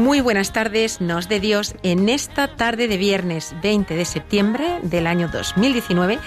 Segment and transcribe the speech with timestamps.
[0.00, 5.06] Muy buenas tardes, nos de Dios, en esta tarde de viernes 20 de septiembre del
[5.06, 6.18] año 2019,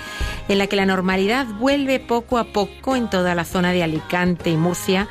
[0.48, 4.52] en la que la normalidad vuelve poco a poco en toda la zona de Alicante
[4.52, 5.08] y Murcia,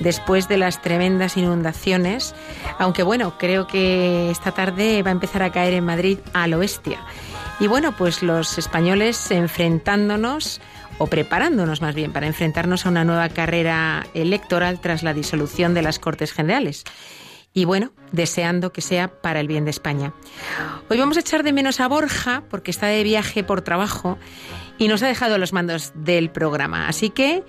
[0.00, 2.34] después de las tremendas inundaciones,
[2.80, 6.98] aunque bueno, creo que esta tarde va a empezar a caer en Madrid al oeste.
[7.60, 10.60] Y bueno, pues los españoles enfrentándonos
[10.98, 15.82] o preparándonos más bien para enfrentarnos a una nueva carrera electoral tras la disolución de
[15.82, 16.84] las Cortes Generales
[17.52, 20.12] y bueno, deseando que sea para el bien de España.
[20.88, 24.18] Hoy vamos a echar de menos a Borja porque está de viaje por trabajo
[24.78, 26.88] y nos ha dejado los mandos del programa.
[26.88, 27.42] Así que,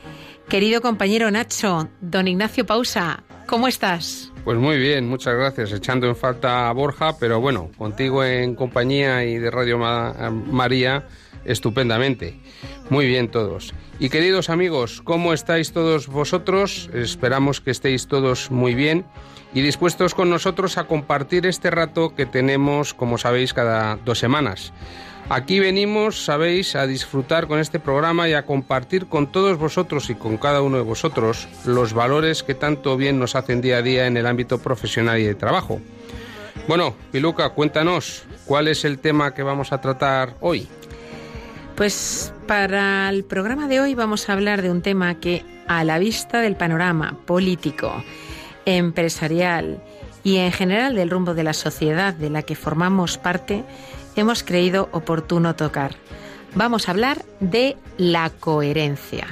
[0.50, 4.32] querido compañero Nacho, don Ignacio Pausa, ¿cómo estás?
[4.44, 5.72] Pues muy bien, muchas gracias.
[5.72, 11.06] Echando en falta a Borja, pero bueno, contigo en compañía y de Radio Ma- María,
[11.46, 12.40] estupendamente.
[12.90, 13.74] Muy bien todos.
[14.00, 16.90] Y queridos amigos, ¿cómo estáis todos vosotros?
[16.94, 19.06] Esperamos que estéis todos muy bien
[19.54, 24.74] y dispuestos con nosotros a compartir este rato que tenemos, como sabéis, cada dos semanas.
[25.30, 30.16] Aquí venimos, sabéis, a disfrutar con este programa y a compartir con todos vosotros y
[30.16, 34.08] con cada uno de vosotros los valores que tanto bien nos hacen día a día
[34.08, 35.80] en el ámbito profesional y de trabajo.
[36.68, 40.68] Bueno, Piluca, cuéntanos, ¿cuál es el tema que vamos a tratar hoy?
[41.76, 45.98] Pues para el programa de hoy vamos a hablar de un tema que a la
[45.98, 48.04] vista del panorama político,
[48.66, 49.81] empresarial
[50.24, 53.63] y en general del rumbo de la sociedad de la que formamos parte,
[54.16, 55.96] hemos creído oportuno tocar.
[56.53, 59.28] Vamos a hablar de la coherencia.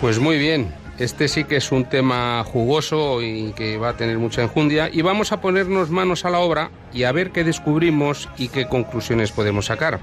[0.00, 4.18] Pues muy bien, este sí que es un tema jugoso y que va a tener
[4.18, 8.28] mucha enjundia y vamos a ponernos manos a la obra y a ver qué descubrimos
[8.38, 10.00] y qué conclusiones podemos sacar.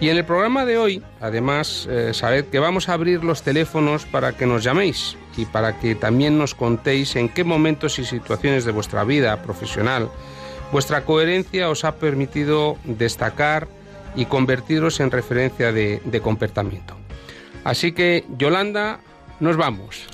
[0.00, 4.04] Y en el programa de hoy, además, eh, sabed que vamos a abrir los teléfonos
[4.04, 8.64] para que nos llaméis y para que también nos contéis en qué momentos y situaciones
[8.64, 10.10] de vuestra vida profesional
[10.72, 13.68] vuestra coherencia os ha permitido destacar
[14.14, 16.96] y convertiros en referencia de, comportamiento.
[17.64, 19.00] Así que, Yolanda,
[19.40, 20.06] nos vamos.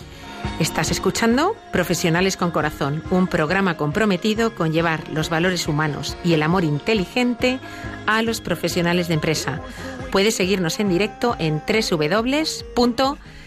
[0.58, 6.42] Estás escuchando Profesionales con Corazón, un programa comprometido con llevar los valores humanos y el
[6.42, 7.60] amor inteligente
[8.06, 9.60] a los profesionales de empresa.
[10.10, 13.41] Puedes seguirnos en directo en www.radiomaria.es.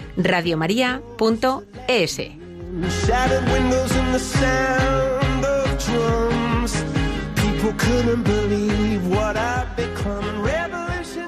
[3.05, 6.73] Shattered windows and the sound of drums.
[7.35, 10.41] People couldn't believe what I'd become.
[10.41, 11.25] Revolutionary.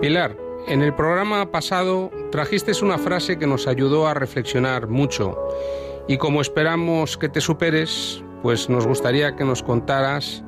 [0.00, 0.30] Pilar,
[0.66, 5.36] en el programa pasado trajiste una frase que nos ayudó a reflexionar mucho
[6.08, 10.42] y como esperamos que te superes, pues nos gustaría que nos contaras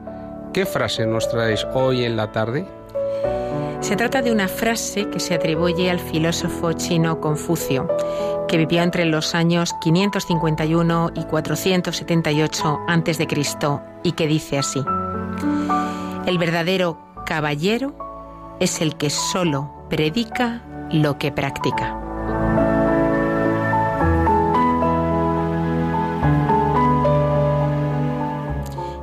[0.53, 2.67] qué frase nos traes hoy en la tarde.
[3.81, 7.89] Se trata de una frase que se atribuye al filósofo chino Confucio,
[8.49, 13.29] que vivió entre los años 551 y 478 a.C.
[14.03, 14.83] y que dice así:
[16.27, 21.99] El verdadero caballero es el que solo predica lo que practica.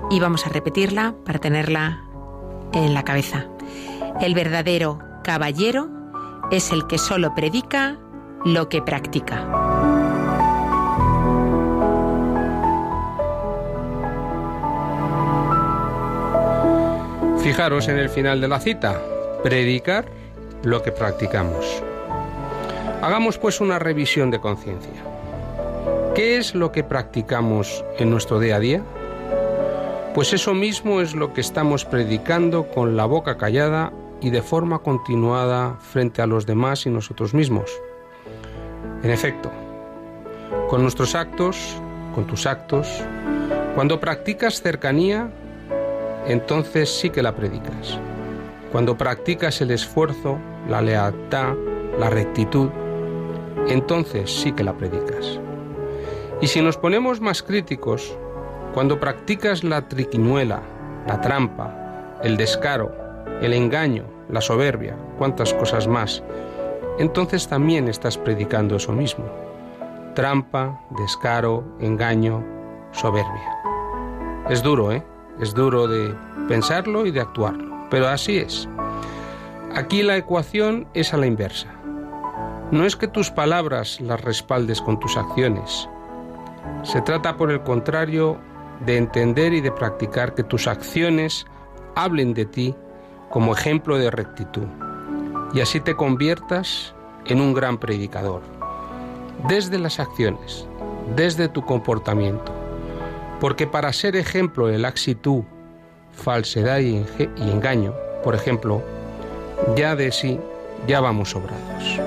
[0.09, 2.01] Y vamos a repetirla para tenerla
[2.73, 3.45] en la cabeza.
[4.19, 5.89] El verdadero caballero
[6.51, 7.97] es el que solo predica
[8.43, 9.47] lo que practica.
[17.41, 19.01] Fijaros en el final de la cita,
[19.43, 20.05] predicar
[20.63, 21.65] lo que practicamos.
[23.01, 25.03] Hagamos pues una revisión de conciencia.
[26.13, 28.83] ¿Qué es lo que practicamos en nuestro día a día?
[30.13, 34.79] Pues eso mismo es lo que estamos predicando con la boca callada y de forma
[34.79, 37.71] continuada frente a los demás y nosotros mismos.
[39.01, 39.51] En efecto,
[40.69, 41.75] con nuestros actos,
[42.13, 42.87] con tus actos,
[43.73, 45.31] cuando practicas cercanía,
[46.27, 47.97] entonces sí que la predicas.
[48.71, 50.37] Cuando practicas el esfuerzo,
[50.69, 51.55] la lealtad,
[51.99, 52.69] la rectitud,
[53.67, 55.39] entonces sí que la predicas.
[56.41, 58.17] Y si nos ponemos más críticos,
[58.73, 60.61] cuando practicas la triquiñuela,
[61.07, 62.95] la trampa, el descaro,
[63.41, 66.23] el engaño, la soberbia, cuantas cosas más,
[66.97, 69.25] entonces también estás predicando eso mismo.
[70.15, 72.43] Trampa, descaro, engaño,
[72.91, 73.57] soberbia.
[74.49, 75.03] Es duro, ¿eh?
[75.39, 76.13] Es duro de
[76.47, 78.67] pensarlo y de actuarlo, pero así es.
[79.75, 81.67] Aquí la ecuación es a la inversa.
[82.71, 85.87] No es que tus palabras las respaldes con tus acciones.
[86.83, 88.39] Se trata, por el contrario,
[88.85, 91.45] de entender y de practicar que tus acciones
[91.95, 92.75] hablen de ti
[93.29, 94.67] como ejemplo de rectitud
[95.53, 96.95] y así te conviertas
[97.25, 98.41] en un gran predicador.
[99.47, 100.67] Desde las acciones,
[101.15, 102.53] desde tu comportamiento.
[103.39, 105.43] Porque para ser ejemplo de laxitud,
[106.13, 107.05] falsedad y,
[107.37, 107.93] engaño,
[108.23, 108.81] por ejemplo,
[109.75, 110.39] ya de sí
[110.87, 111.99] ya vamos sobrados.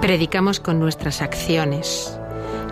[0.00, 2.18] Predicamos con nuestras acciones.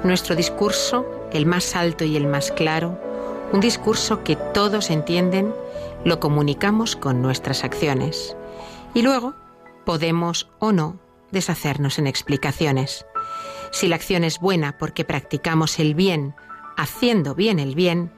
[0.04, 2.98] Nuestro discurso, el más alto y el más claro,
[3.52, 5.52] un discurso que todos entienden,
[6.04, 8.36] lo comunicamos con nuestras acciones.
[8.94, 9.34] Y luego
[9.84, 10.98] podemos o no
[11.30, 13.06] deshacernos en explicaciones.
[13.72, 16.34] Si la acción es buena porque practicamos el bien,
[16.76, 18.12] haciendo bien el bien,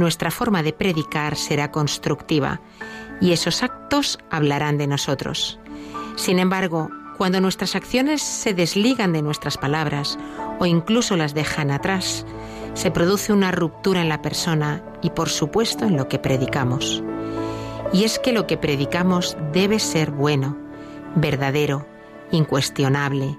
[0.00, 2.60] nuestra forma de predicar será constructiva
[3.20, 5.60] y esos actos hablarán de nosotros.
[6.16, 10.18] Sin embargo, cuando nuestras acciones se desligan de nuestras palabras
[10.58, 12.26] o incluso las dejan atrás,
[12.74, 17.02] se produce una ruptura en la persona y por supuesto en lo que predicamos.
[17.92, 20.56] Y es que lo que predicamos debe ser bueno,
[21.14, 21.86] verdadero,
[22.30, 23.36] incuestionable,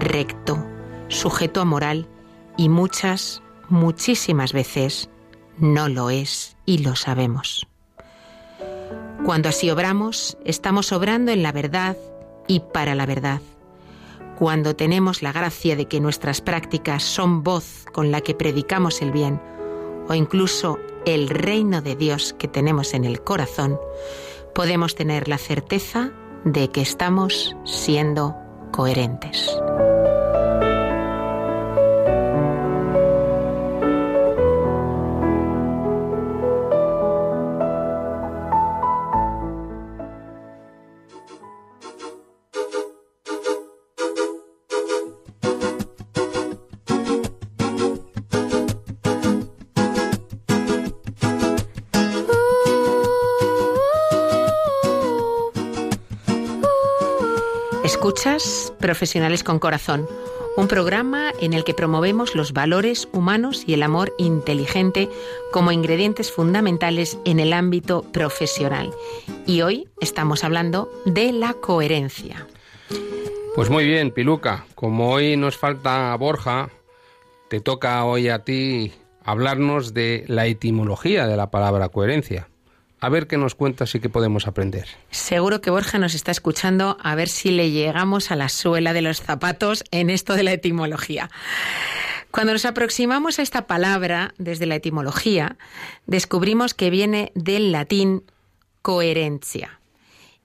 [0.00, 0.66] recto,
[1.08, 2.08] sujeto a moral
[2.56, 5.11] y muchas, muchísimas veces
[5.58, 7.66] no lo es y lo sabemos.
[9.24, 11.96] Cuando así obramos, estamos obrando en la verdad
[12.48, 13.40] y para la verdad.
[14.38, 19.12] Cuando tenemos la gracia de que nuestras prácticas son voz con la que predicamos el
[19.12, 19.40] bien,
[20.08, 23.78] o incluso el reino de Dios que tenemos en el corazón,
[24.54, 26.10] podemos tener la certeza
[26.44, 28.36] de que estamos siendo
[28.72, 29.48] coherentes.
[58.14, 60.06] Escuchas Profesionales con Corazón,
[60.58, 65.08] un programa en el que promovemos los valores humanos y el amor inteligente
[65.50, 68.92] como ingredientes fundamentales en el ámbito profesional.
[69.46, 72.46] Y hoy estamos hablando de la coherencia.
[73.54, 74.66] Pues muy bien, Piluca.
[74.74, 76.68] Como hoy nos falta Borja,
[77.48, 78.92] te toca hoy a ti
[79.24, 82.51] hablarnos de la etimología de la palabra coherencia.
[83.02, 84.86] A ver qué nos cuentas y qué podemos aprender.
[85.10, 89.02] Seguro que Borja nos está escuchando a ver si le llegamos a la suela de
[89.02, 91.28] los zapatos en esto de la etimología.
[92.30, 95.56] Cuando nos aproximamos a esta palabra desde la etimología,
[96.06, 98.22] descubrimos que viene del latín
[98.82, 99.80] coherencia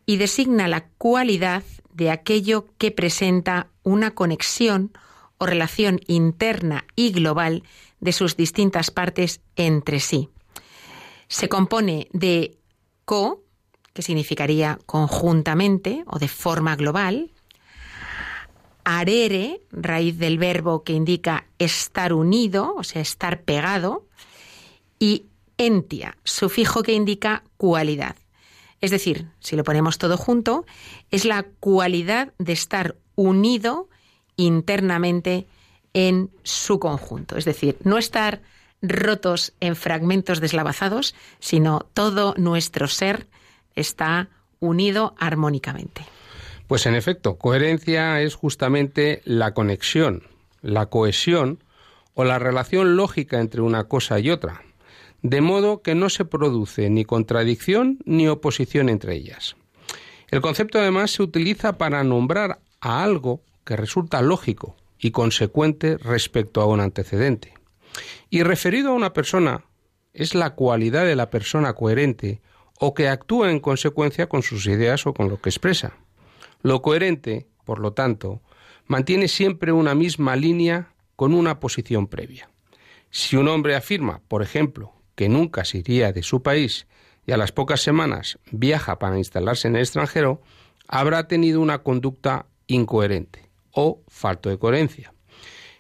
[0.07, 1.62] y designa la cualidad
[1.94, 4.97] de aquello que presenta una conexión
[5.37, 7.61] o relación interna y global
[7.99, 10.30] de sus distintas partes entre sí.
[11.28, 12.57] Se compone de
[13.06, 13.44] co,
[13.94, 17.31] que significaría conjuntamente o de forma global,
[18.84, 24.07] arere, raíz del verbo que indica estar unido, o sea, estar pegado,
[25.00, 25.26] y
[25.57, 28.16] entia, sufijo que indica cualidad.
[28.80, 30.66] Es decir, si lo ponemos todo junto,
[31.12, 33.90] es la cualidad de estar unido
[34.36, 35.48] internamente
[35.94, 37.38] en su conjunto.
[37.38, 38.42] Es decir, no estar
[38.81, 43.28] rotos en fragmentos deslavazados, sino todo nuestro ser
[43.76, 44.30] está
[44.60, 46.06] unido armónicamente.
[46.68, 50.24] Pues en efecto, coherencia es justamente la conexión,
[50.62, 51.64] la cohesión
[52.14, 54.64] o la relación lógica entre una cosa y otra,
[55.22, 59.56] de modo que no se produce ni contradicción ni oposición entre ellas.
[60.30, 66.62] El concepto además se utiliza para nombrar a algo que resulta lógico y consecuente respecto
[66.62, 67.56] a un antecedente.
[68.30, 69.66] Y referido a una persona,
[70.13, 72.42] es la cualidad de la persona coherente
[72.80, 75.94] o que actúa en consecuencia con sus ideas o con lo que expresa.
[76.61, 78.42] Lo coherente, por lo tanto,
[78.87, 82.49] mantiene siempre una misma línea con una posición previa.
[83.09, 86.87] Si un hombre afirma, por ejemplo, que nunca se iría de su país
[87.25, 90.42] y a las pocas semanas viaja para instalarse en el extranjero,
[90.87, 95.13] habrá tenido una conducta incoherente o falto de coherencia.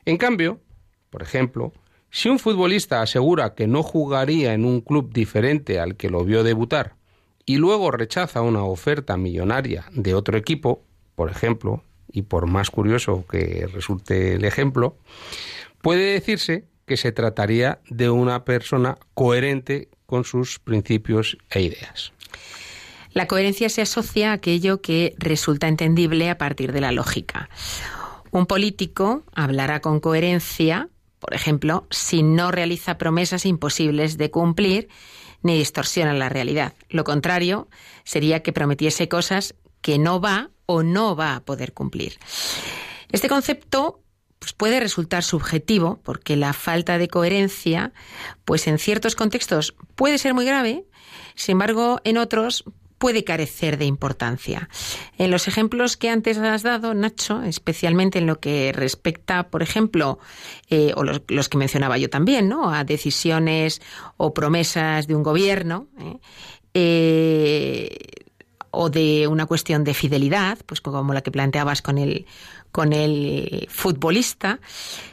[0.05, 0.61] En cambio,
[1.09, 1.73] por ejemplo,
[2.11, 6.43] si un futbolista asegura que no jugaría en un club diferente al que lo vio
[6.43, 6.95] debutar
[7.45, 10.83] y luego rechaza una oferta millonaria de otro equipo,
[11.15, 14.97] por ejemplo, y por más curioso que resulte el ejemplo,
[15.81, 22.13] puede decirse que se trataría de una persona coherente con sus principios e ideas.
[23.11, 27.49] La coherencia se asocia a aquello que resulta entendible a partir de la lógica.
[28.31, 34.89] Un político hablará con coherencia, por ejemplo, si no realiza promesas imposibles de cumplir
[35.41, 36.73] ni distorsiona la realidad.
[36.89, 37.67] Lo contrario
[38.03, 42.17] sería que prometiese cosas que no va o no va a poder cumplir.
[43.11, 44.01] Este concepto
[44.39, 47.93] pues puede resultar subjetivo porque la falta de coherencia,
[48.45, 50.85] pues en ciertos contextos puede ser muy grave,
[51.35, 52.63] sin embargo, en otros
[52.97, 54.69] puede carecer de importancia.
[55.17, 60.19] En los ejemplos que antes has dado, Nacho, especialmente en lo que respecta, por ejemplo,
[60.69, 62.73] eh, o los, que mencionaba yo también, ¿no?
[62.73, 63.81] A decisiones
[64.17, 66.19] o promesas de un gobierno, ¿eh?
[66.73, 67.97] Eh,
[68.69, 72.25] o de una cuestión de fidelidad, pues como la que planteabas con el
[72.71, 74.59] con el futbolista,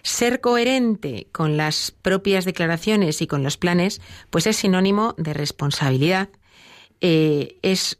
[0.03, 6.29] ser coherente con las propias declaraciones y con los planes, pues es sinónimo de responsabilidad.
[7.01, 7.99] Eh, es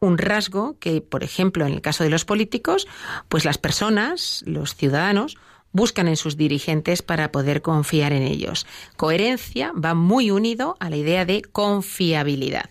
[0.00, 2.86] un rasgo que, por ejemplo, en el caso de los políticos,
[3.28, 5.36] pues las personas, los ciudadanos,
[5.72, 8.66] buscan en sus dirigentes para poder confiar en ellos.
[8.96, 12.70] Coherencia va muy unido a la idea de confiabilidad.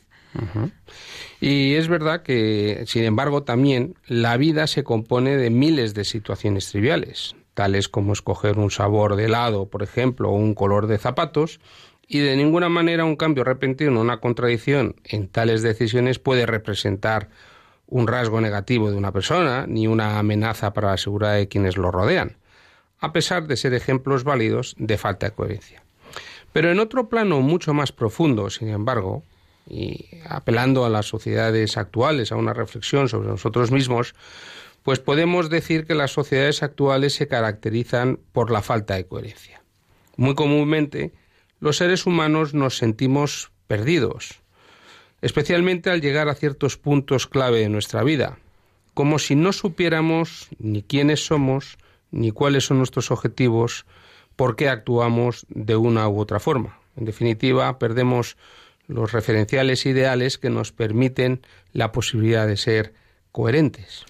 [1.39, 6.69] Y es verdad que, sin embargo, también la vida se compone de miles de situaciones
[6.69, 11.59] triviales, tales como escoger un sabor de helado, por ejemplo, o un color de zapatos,
[12.07, 17.29] y de ninguna manera un cambio repentino, una contradicción en tales decisiones puede representar
[17.87, 21.91] un rasgo negativo de una persona, ni una amenaza para la seguridad de quienes lo
[21.91, 22.37] rodean,
[22.99, 25.83] a pesar de ser ejemplos válidos de falta de coherencia.
[26.53, 29.23] Pero en otro plano mucho más profundo, sin embargo,
[29.69, 34.15] y apelando a las sociedades actuales, a una reflexión sobre nosotros mismos,
[34.83, 39.61] pues podemos decir que las sociedades actuales se caracterizan por la falta de coherencia.
[40.15, 41.11] Muy comúnmente,
[41.59, 44.41] los seres humanos nos sentimos perdidos,
[45.21, 48.37] especialmente al llegar a ciertos puntos clave de nuestra vida,
[48.93, 51.77] como si no supiéramos ni quiénes somos,
[52.11, 53.85] ni cuáles son nuestros objetivos,
[54.35, 56.79] por qué actuamos de una u otra forma.
[56.95, 58.37] En definitiva, perdemos
[58.87, 61.41] los referenciales ideales que nos permiten
[61.73, 62.93] la posibilidad de ser
[63.31, 64.05] coherentes.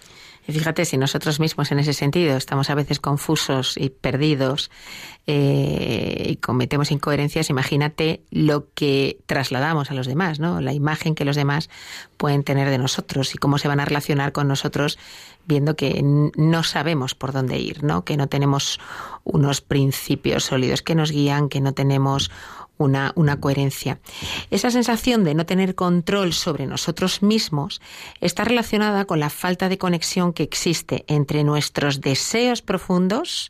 [0.47, 4.71] Y fíjate, si nosotros mismos en ese sentido estamos a veces confusos y perdidos
[5.27, 10.61] eh, y cometemos incoherencias, imagínate lo que trasladamos a los demás, ¿no?
[10.61, 11.69] La imagen que los demás
[12.15, 14.97] pueden tener de nosotros y cómo se van a relacionar con nosotros
[15.45, 18.05] viendo que no sabemos por dónde ir, ¿no?
[18.05, 18.79] Que no tenemos
[19.25, 22.31] unos principios sólidos que nos guían, que no tenemos
[22.77, 23.99] una, una, coherencia.
[24.51, 27.81] Esa sensación de no tener control sobre nosotros mismos
[28.21, 33.49] está relacionada con la falta de conexión que existe entre nuestros deseos profundos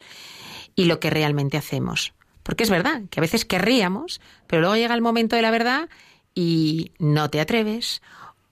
[0.75, 2.13] y lo que realmente hacemos.
[2.43, 5.89] Porque es verdad que a veces querríamos, pero luego llega el momento de la verdad
[6.33, 8.01] y no te atreves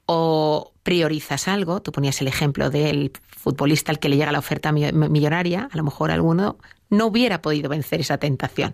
[0.06, 1.82] o priorizas algo.
[1.82, 5.84] Tú ponías el ejemplo del futbolista al que le llega la oferta millonaria, a lo
[5.84, 6.58] mejor alguno
[6.90, 8.74] no hubiera podido vencer esa tentación,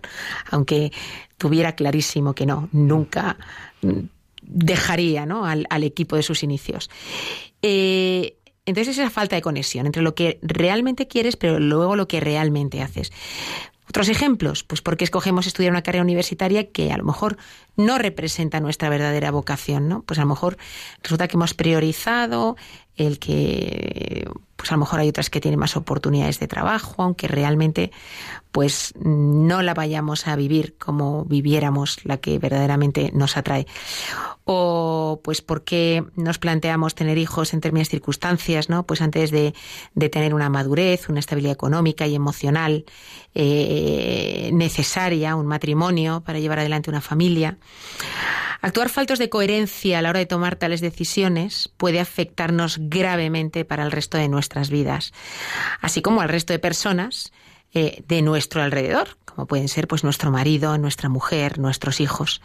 [0.50, 0.92] aunque
[1.38, 3.36] tuviera clarísimo que no, nunca
[4.42, 5.46] dejaría ¿no?
[5.46, 6.90] al, al equipo de sus inicios.
[7.62, 12.20] Eh, entonces esa falta de conexión entre lo que realmente quieres, pero luego lo que
[12.20, 13.12] realmente haces.
[13.88, 17.36] Otros ejemplos, pues porque escogemos estudiar una carrera universitaria que a lo mejor
[17.76, 20.02] no representa nuestra verdadera vocación, ¿no?
[20.02, 20.56] Pues a lo mejor
[21.02, 22.56] resulta que hemos priorizado
[22.96, 24.30] el que
[24.62, 27.90] pues a lo mejor hay otras que tienen más oportunidades de trabajo, aunque realmente
[28.52, 33.66] pues no la vayamos a vivir como viviéramos la que verdaderamente nos atrae.
[34.44, 38.86] O pues porque nos planteamos tener hijos en términos circunstancias, ¿no?
[38.86, 39.52] Pues antes de,
[39.96, 42.84] de tener una madurez, una estabilidad económica y emocional
[43.34, 47.58] eh, necesaria, un matrimonio para llevar adelante una familia.
[48.62, 53.82] Actuar faltos de coherencia a la hora de tomar tales decisiones puede afectarnos gravemente para
[53.82, 55.12] el resto de nuestras vidas,
[55.80, 57.32] así como al resto de personas
[57.74, 62.40] eh, de nuestro alrededor, como pueden ser pues nuestro marido, nuestra mujer, nuestros hijos.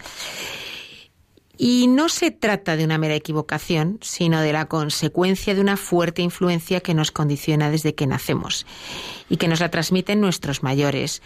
[1.58, 6.22] Y no se trata de una mera equivocación, sino de la consecuencia de una fuerte
[6.22, 8.66] influencia que nos condiciona desde que nacemos
[9.30, 11.22] y que nos la transmiten nuestros mayores,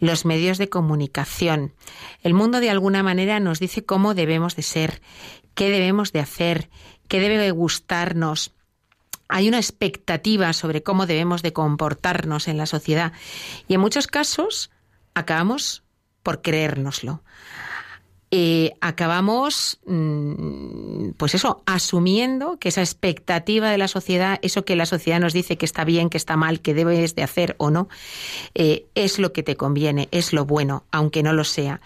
[0.00, 1.72] los medios de comunicación.
[2.22, 5.02] El mundo de alguna manera nos dice cómo debemos de ser,
[5.54, 6.68] qué debemos de hacer,
[7.08, 8.52] qué debe gustarnos,
[9.28, 13.12] hay una expectativa sobre cómo debemos de comportarnos en la sociedad
[13.66, 14.70] y en muchos casos
[15.14, 15.82] acabamos
[16.22, 17.22] por creérnoslo.
[18.38, 24.84] Eh, acabamos, mm, pues eso, asumiendo que esa expectativa de la sociedad, eso que la
[24.84, 27.88] sociedad nos dice que está bien, que está mal, que debes de hacer o no,
[28.54, 31.80] eh, es lo que te conviene, es lo bueno, aunque no lo sea.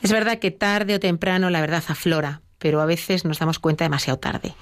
[0.00, 3.84] Es verdad que tarde o temprano la verdad aflora, pero a veces nos damos cuenta
[3.84, 4.54] demasiado tarde.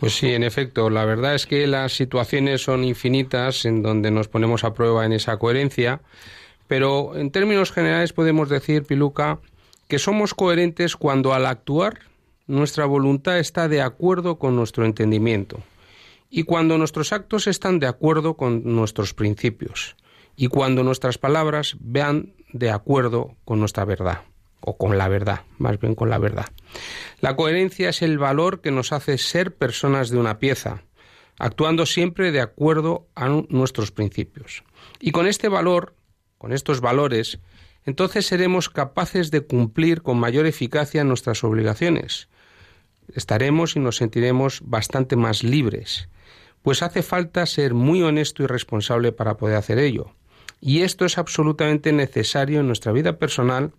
[0.00, 4.26] Pues sí, en efecto, la verdad es que las situaciones son infinitas en donde nos
[4.26, 6.00] ponemos a prueba en esa coherencia,
[6.66, 9.38] pero en términos generales podemos decir, Piluca,
[9.90, 11.98] que somos coherentes cuando al actuar
[12.46, 15.58] nuestra voluntad está de acuerdo con nuestro entendimiento
[16.30, 19.96] y cuando nuestros actos están de acuerdo con nuestros principios
[20.36, 24.22] y cuando nuestras palabras vean de acuerdo con nuestra verdad
[24.60, 26.46] o con la verdad, más bien con la verdad.
[27.20, 30.84] La coherencia es el valor que nos hace ser personas de una pieza,
[31.36, 34.62] actuando siempre de acuerdo a nuestros principios.
[35.00, 35.94] Y con este valor,
[36.38, 37.40] con estos valores,
[37.90, 42.28] entonces seremos capaces de cumplir con mayor eficacia nuestras obligaciones.
[43.16, 46.08] Estaremos y nos sentiremos bastante más libres,
[46.62, 50.12] pues hace falta ser muy honesto y responsable para poder hacer ello.
[50.60, 53.72] Y esto es absolutamente necesario en nuestra vida personal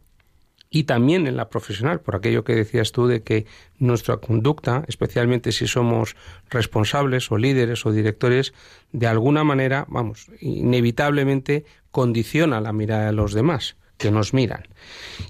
[0.69, 3.45] y también en la profesional, por aquello que decías tú de que
[3.79, 6.17] nuestra conducta, especialmente si somos
[6.49, 8.53] responsables o líderes o directores,
[8.91, 14.67] de alguna manera, vamos, inevitablemente condiciona la mirada de los demás que nos miran.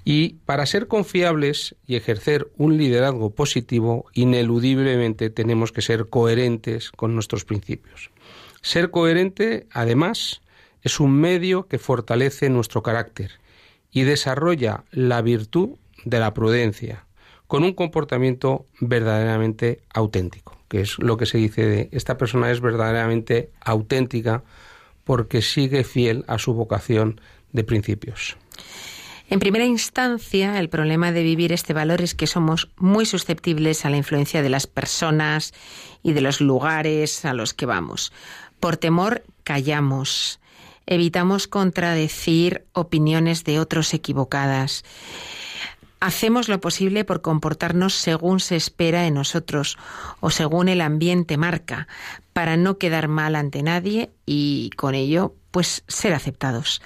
[0.04, 7.14] Y para ser confiables y ejercer un liderazgo positivo, ineludiblemente tenemos que ser coherentes con
[7.14, 8.10] nuestros principios.
[8.62, 10.40] Ser coherente, además,
[10.82, 13.32] es un medio que fortalece nuestro carácter
[13.90, 17.04] y desarrolla la virtud de la prudencia
[17.46, 22.62] con un comportamiento verdaderamente auténtico, que es lo que se dice de esta persona es
[22.62, 24.42] verdaderamente auténtica
[25.04, 27.20] porque sigue fiel a su vocación
[27.52, 28.38] de principios.
[29.30, 33.90] En primera instancia, el problema de vivir este valor es que somos muy susceptibles a
[33.90, 35.54] la influencia de las personas
[36.02, 38.12] y de los lugares a los que vamos.
[38.60, 40.38] Por temor, callamos.
[40.86, 44.84] Evitamos contradecir opiniones de otros equivocadas.
[46.00, 49.78] Hacemos lo posible por comportarnos según se espera en nosotros
[50.20, 51.86] o según el ambiente marca,
[52.32, 56.82] para no quedar mal ante nadie y con ello, pues ser aceptados.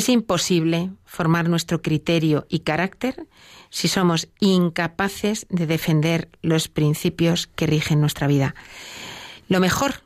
[0.00, 3.26] Es imposible formar nuestro criterio y carácter
[3.68, 8.54] si somos incapaces de defender los principios que rigen nuestra vida.
[9.46, 9.96] Lo mejor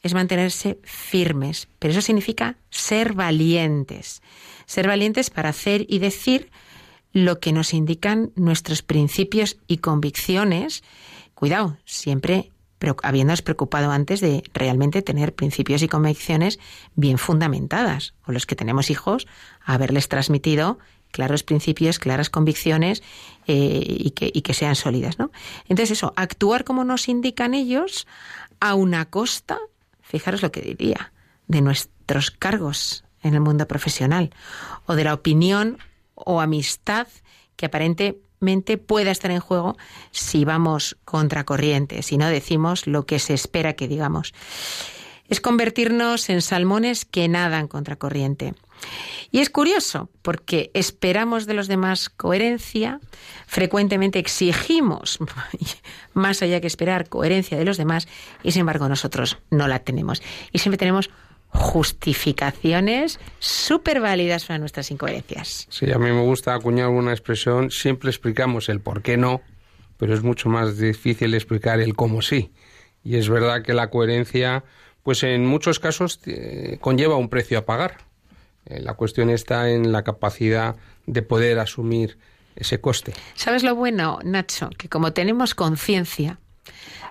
[0.00, 4.22] es mantenerse firmes, pero eso significa ser valientes.
[4.64, 6.50] Ser valientes para hacer y decir
[7.12, 10.82] lo que nos indican nuestros principios y convicciones.
[11.34, 12.50] Cuidado, siempre
[13.02, 16.58] habiéndonos preocupado antes de realmente tener principios y convicciones
[16.94, 19.26] bien fundamentadas, o los que tenemos hijos,
[19.64, 20.78] haberles transmitido
[21.10, 23.02] claros principios, claras convicciones
[23.46, 25.18] eh, y, que, y, que, sean sólidas.
[25.18, 25.30] ¿no?
[25.68, 28.08] Entonces eso, actuar como nos indican ellos
[28.58, 29.58] a una costa,
[30.02, 31.12] fijaros lo que diría,
[31.46, 34.34] de nuestros cargos en el mundo profesional,
[34.86, 35.78] o de la opinión
[36.14, 37.06] o amistad
[37.56, 38.18] que aparente
[38.86, 39.76] pueda estar en juego
[40.10, 44.34] si vamos contracorriente, si no decimos lo que se espera que digamos.
[45.28, 48.54] Es convertirnos en salmones que nadan contracorriente.
[49.30, 53.00] Y es curioso, porque esperamos de los demás coherencia,
[53.46, 55.18] frecuentemente exigimos,
[56.12, 58.06] más allá que esperar, coherencia de los demás,
[58.42, 60.22] y sin embargo nosotros no la tenemos.
[60.52, 61.10] Y siempre tenemos
[61.54, 65.66] justificaciones súper válidas para nuestras incoherencias.
[65.70, 69.40] Sí, a mí me gusta acuñar una expresión, siempre explicamos el por qué no,
[69.96, 72.52] pero es mucho más difícil explicar el cómo sí.
[73.04, 74.64] Y es verdad que la coherencia,
[75.02, 77.98] pues en muchos casos eh, conlleva un precio a pagar.
[78.66, 82.18] Eh, la cuestión está en la capacidad de poder asumir
[82.56, 83.14] ese coste.
[83.34, 84.70] ¿Sabes lo bueno, Nacho?
[84.76, 86.38] Que como tenemos conciencia,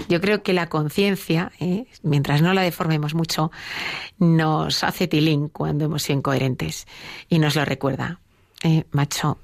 [0.10, 1.86] yo creo que la conciencia, ¿eh?
[2.02, 3.52] mientras no la deformemos mucho,
[4.20, 6.88] nos hace tilín cuando hemos sido incoherentes
[7.30, 8.20] y nos lo recuerda.
[8.64, 9.38] Eh, macho,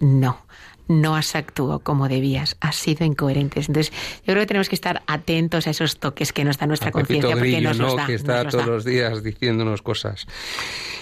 [0.00, 0.44] no,
[0.88, 3.60] no has actuado como debías, has sido incoherente.
[3.60, 6.90] Entonces, yo creo que tenemos que estar atentos a esos toques que nos da nuestra
[6.90, 8.06] conciencia, porque nos los da.
[8.06, 10.26] Que está todos los días diciéndonos cosas.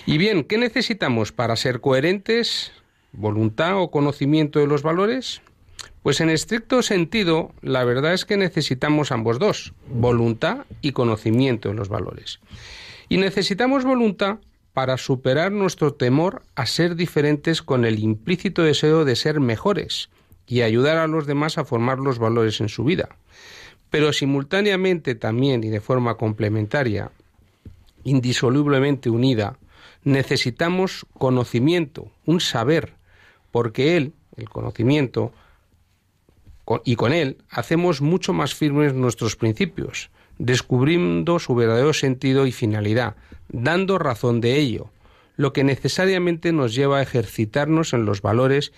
[0.06, 2.72] Y bien, ¿qué necesitamos para ser coherentes?
[3.12, 5.40] ¿Voluntad o conocimiento de los valores?
[6.04, 11.74] Pues en estricto sentido, la verdad es que necesitamos ambos dos, voluntad y conocimiento de
[11.74, 12.38] los valores.
[13.08, 14.36] Y necesitamos voluntad
[14.74, 20.10] para superar nuestro temor a ser diferentes con el implícito deseo de ser mejores
[20.46, 23.08] y ayudar a los demás a formar los valores en su vida.
[23.90, 27.12] pero simultáneamente también y de forma complementaria,
[28.02, 29.56] indisolublemente unida,
[30.02, 32.94] necesitamos conocimiento, un saber,
[33.52, 35.43] porque él, el conocimiento, co-
[36.84, 43.16] y con él hacemos mucho más firmes nuestros principios, descubriendo su verdadero sentido y finalidad,
[43.48, 44.90] dando razón de ello,
[45.36, 48.72] lo que necesariamente nos lleva a ejercitarnos en los valores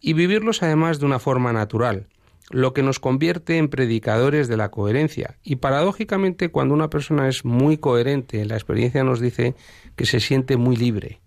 [0.00, 2.06] y vivirlos además de una forma natural,
[2.50, 5.36] lo que nos convierte en predicadores de la coherencia.
[5.42, 9.54] Y paradójicamente, cuando una persona es muy coherente, la experiencia nos dice
[9.96, 11.20] que se siente muy libre.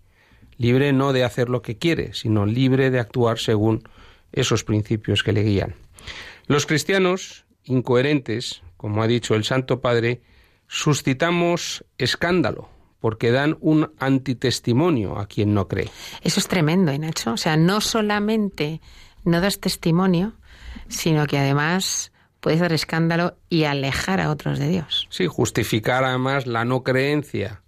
[0.58, 3.82] Libre no de hacer lo que quiere, sino libre de actuar según
[4.32, 5.74] esos principios que le guían.
[6.46, 10.22] Los cristianos incoherentes, como ha dicho el Santo Padre,
[10.68, 12.68] suscitamos escándalo,
[13.00, 15.90] porque dan un antitestimonio a quien no cree.
[16.22, 17.32] Eso es tremendo, ¿eh, Nacho?
[17.32, 18.80] O sea, no solamente
[19.24, 20.34] no das testimonio,
[20.88, 25.08] sino que además puedes dar escándalo y alejar a otros de Dios.
[25.10, 27.62] Sí, justificar además la no creencia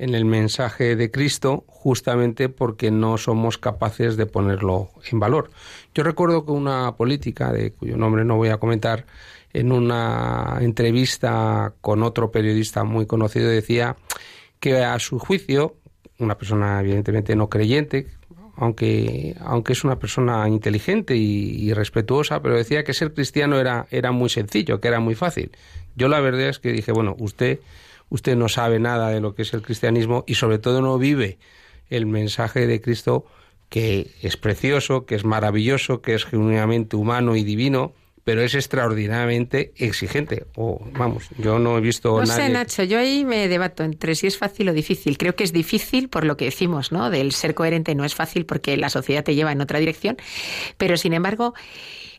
[0.00, 5.50] en el mensaje de Cristo justamente porque no somos capaces de ponerlo en valor.
[5.94, 9.04] Yo recuerdo que una política, de cuyo nombre no voy a comentar,
[9.52, 13.96] en una entrevista con otro periodista muy conocido decía
[14.58, 15.76] que a su juicio,
[16.18, 18.06] una persona evidentemente no creyente,
[18.56, 24.12] aunque, aunque es una persona inteligente y, respetuosa, pero decía que ser cristiano era, era
[24.12, 25.50] muy sencillo, que era muy fácil.
[25.94, 27.60] Yo la verdad es que dije, bueno, usted,
[28.10, 31.38] usted no sabe nada de lo que es el cristianismo y sobre todo no vive
[31.88, 33.24] el mensaje de Cristo
[33.68, 37.92] que es precioso, que es maravilloso, que es genuinamente humano y divino,
[38.24, 40.46] pero es extraordinariamente exigente.
[40.56, 42.46] O vamos, yo no he visto No nadie.
[42.46, 45.16] sé, Nacho, yo ahí me debato entre si es fácil o difícil.
[45.18, 47.10] Creo que es difícil por lo que decimos, ¿no?
[47.10, 50.16] Del ser coherente no es fácil porque la sociedad te lleva en otra dirección,
[50.76, 51.54] pero sin embargo,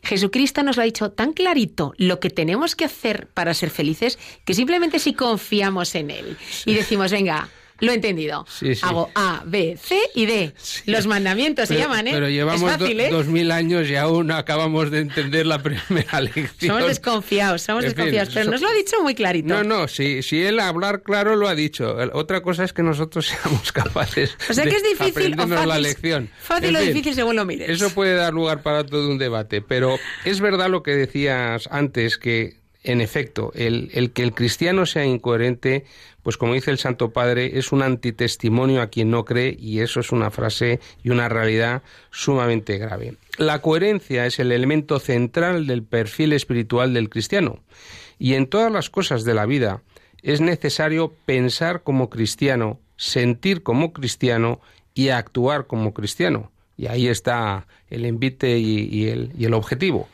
[0.02, 4.18] Jesucristo nos lo ha dicho tan clarito lo que tenemos que hacer para ser felices
[4.44, 6.36] que simplemente si confiamos en él
[6.66, 7.48] y decimos, venga,
[7.82, 8.46] lo he entendido.
[8.48, 8.80] Sí, sí.
[8.82, 10.54] Hago A, B, C y D.
[10.86, 12.10] Los mandamientos se llaman, ¿eh?
[12.12, 13.08] Pero llevamos es fácil, do- ¿eh?
[13.10, 16.76] dos mil años y aún no acabamos de entender la primera lección.
[16.76, 19.48] Somos desconfiados, somos En fin, desconfiados, pero so- nos lo ha dicho muy clarito.
[19.48, 21.96] No, no, si, si él hablar claro lo ha dicho.
[22.14, 25.48] Otra cosa es que nosotros seamos capaces O sea que de es difícil o aprendernos
[25.50, 25.68] fácil.
[25.68, 26.30] la lección.
[26.40, 27.68] Fácil En o fin, difícil según lo mires.
[27.68, 32.16] Eso puede dar lugar para todo un debate, pero es verdad lo que decías antes,
[32.16, 35.84] que en efecto, el, el que el cristiano sea incoherente,
[36.22, 40.00] pues como dice el Santo Padre, es un antitestimonio a quien no cree y eso
[40.00, 43.16] es una frase y una realidad sumamente grave.
[43.38, 47.60] La coherencia es el elemento central del perfil espiritual del cristiano
[48.18, 49.82] y en todas las cosas de la vida
[50.22, 54.60] es necesario pensar como cristiano, sentir como cristiano
[54.94, 56.52] y actuar como cristiano.
[56.76, 60.08] Y ahí está el envite y, el, y el objetivo.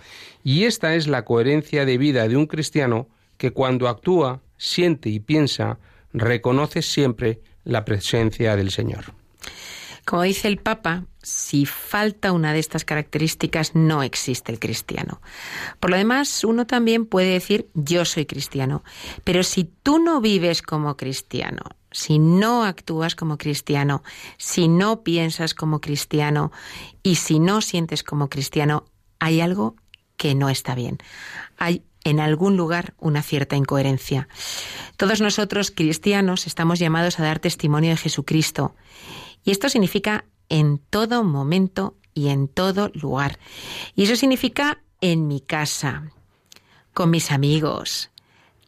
[0.49, 5.21] Y esta es la coherencia de vida de un cristiano que cuando actúa, siente y
[5.21, 5.79] piensa,
[6.15, 9.13] reconoce siempre la presencia del Señor.
[10.07, 15.21] Como dice el Papa, si falta una de estas características, no existe el cristiano.
[15.81, 18.83] Por lo demás, uno también puede decir, yo soy cristiano.
[19.25, 24.03] Pero si tú no vives como cristiano, si no actúas como cristiano,
[24.39, 26.53] si no piensas como cristiano
[27.03, 28.87] y si no sientes como cristiano,
[29.19, 29.77] hay algo
[30.19, 30.99] que no está bien.
[31.57, 34.29] Hay en algún lugar una cierta incoherencia.
[34.99, 38.75] Todos nosotros, cristianos, estamos llamados a dar testimonio de Jesucristo.
[39.45, 43.39] Y esto significa en todo momento y en todo lugar.
[43.95, 46.11] Y eso significa en mi casa,
[46.93, 48.11] con mis amigos,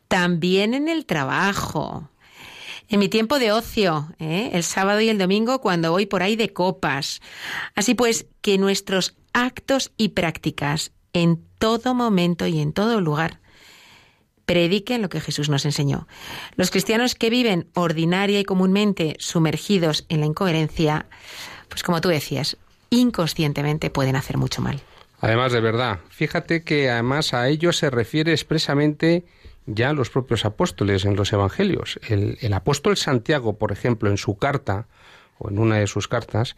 [0.08, 2.08] también en el trabajo,
[2.88, 4.50] en mi tiempo de ocio, ¿eh?
[4.52, 7.20] el sábado y el domingo cuando voy por ahí de copas.
[7.74, 13.40] Así pues, que nuestros actos y prácticas en todo momento y en todo lugar
[14.46, 16.08] prediquen lo que Jesús nos enseñó.
[16.56, 21.06] Los cristianos que viven ordinaria y comúnmente sumergidos en la incoherencia,
[21.68, 22.56] pues como tú decías,
[22.90, 24.80] inconscientemente pueden hacer mucho mal.
[25.20, 29.24] Además, de verdad, fíjate que además a ello se refiere expresamente
[29.66, 32.00] ya los propios apóstoles en los evangelios.
[32.08, 34.88] El, el apóstol Santiago, por ejemplo, en su carta,
[35.38, 36.56] o en una de sus cartas,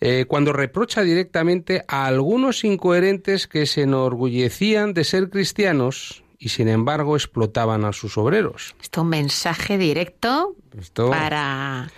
[0.00, 6.68] eh, cuando reprocha directamente a algunos incoherentes que se enorgullecían de ser cristianos y sin
[6.68, 8.74] embargo explotaban a sus obreros.
[8.82, 11.90] Esto es un mensaje directo Esto, para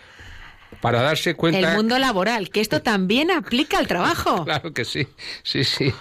[0.80, 4.44] para darse cuenta el mundo laboral, que esto también aplica al trabajo.
[4.48, 5.06] Claro que sí,
[5.42, 5.92] sí, sí.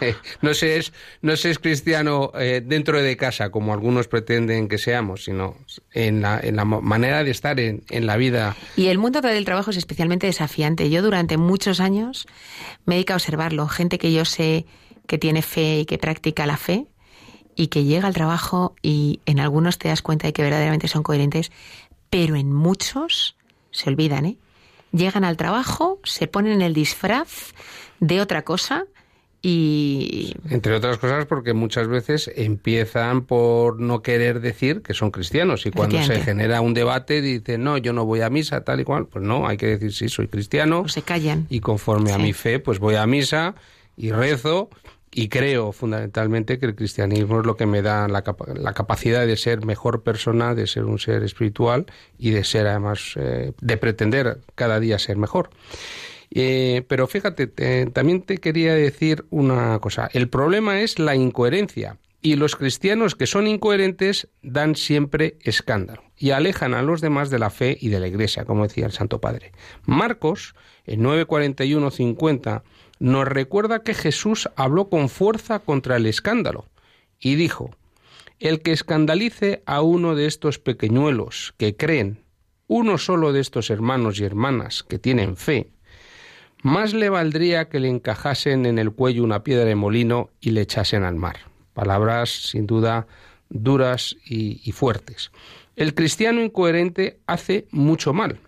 [0.41, 4.77] No se es, no se es cristiano eh, dentro de casa, como algunos pretenden que
[4.77, 5.57] seamos, sino
[5.91, 8.55] en la, en la manera de estar en, en la vida.
[8.75, 10.89] Y el mundo del trabajo es especialmente desafiante.
[10.89, 12.25] Yo durante muchos años
[12.85, 13.67] me dedico a observarlo.
[13.67, 14.65] Gente que yo sé
[15.07, 16.87] que tiene fe y que practica la fe
[17.55, 21.03] y que llega al trabajo y en algunos te das cuenta de que verdaderamente son
[21.03, 21.51] coherentes,
[22.09, 23.35] pero en muchos
[23.71, 24.37] se olvidan, ¿eh?
[24.97, 27.53] Llegan al trabajo, se ponen el disfraz
[27.99, 28.85] de otra cosa
[29.41, 35.65] y Entre otras cosas porque muchas veces empiezan por no querer decir que son cristianos
[35.65, 38.83] y cuando se genera un debate dicen, no, yo no voy a misa, tal y
[38.83, 39.05] cual.
[39.05, 41.45] Pues no, hay que decir, sí, soy cristiano o se callan.
[41.49, 43.53] y conforme a mi fe, pues voy a misa
[43.95, 44.69] y rezo
[45.11, 49.25] y creo fundamentalmente que el cristianismo es lo que me da la, capa- la capacidad
[49.25, 51.85] de ser mejor persona, de ser un ser espiritual
[52.17, 55.49] y de ser además, eh, de pretender cada día ser mejor.
[56.29, 60.09] Eh, pero fíjate, te- también te quería decir una cosa.
[60.13, 61.97] El problema es la incoherencia.
[62.19, 67.37] Y los cristianos que son incoherentes dan siempre escándalo y alejan a los demás de
[67.39, 69.51] la fe y de la iglesia, como decía el Santo Padre.
[69.85, 72.63] Marcos, en 941-50,
[72.99, 76.65] nos recuerda que Jesús habló con fuerza contra el escándalo
[77.19, 77.71] y dijo,
[78.39, 82.23] el que escandalice a uno de estos pequeñuelos que creen,
[82.67, 85.71] uno solo de estos hermanos y hermanas que tienen fe,
[86.63, 90.61] más le valdría que le encajasen en el cuello una piedra de molino y le
[90.61, 91.37] echasen al mar.
[91.73, 93.07] Palabras sin duda
[93.49, 95.31] duras y, y fuertes.
[95.75, 98.39] El cristiano incoherente hace mucho mal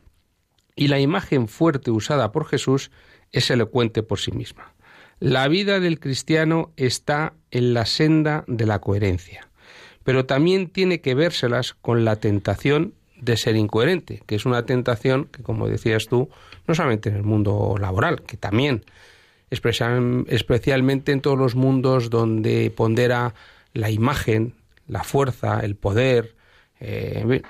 [0.76, 2.92] y la imagen fuerte usada por Jesús
[3.32, 4.74] es elocuente por sí misma.
[5.20, 9.50] La vida del cristiano está en la senda de la coherencia,
[10.04, 15.26] pero también tiene que vérselas con la tentación de ser incoherente, que es una tentación
[15.26, 16.30] que, como decías tú,
[16.68, 18.86] no solamente en el mundo laboral, que también,
[19.50, 23.34] especial- especialmente en todos los mundos donde pondera
[23.74, 24.54] la imagen,
[24.88, 26.36] la fuerza, el poder,
[26.80, 27.44] eh,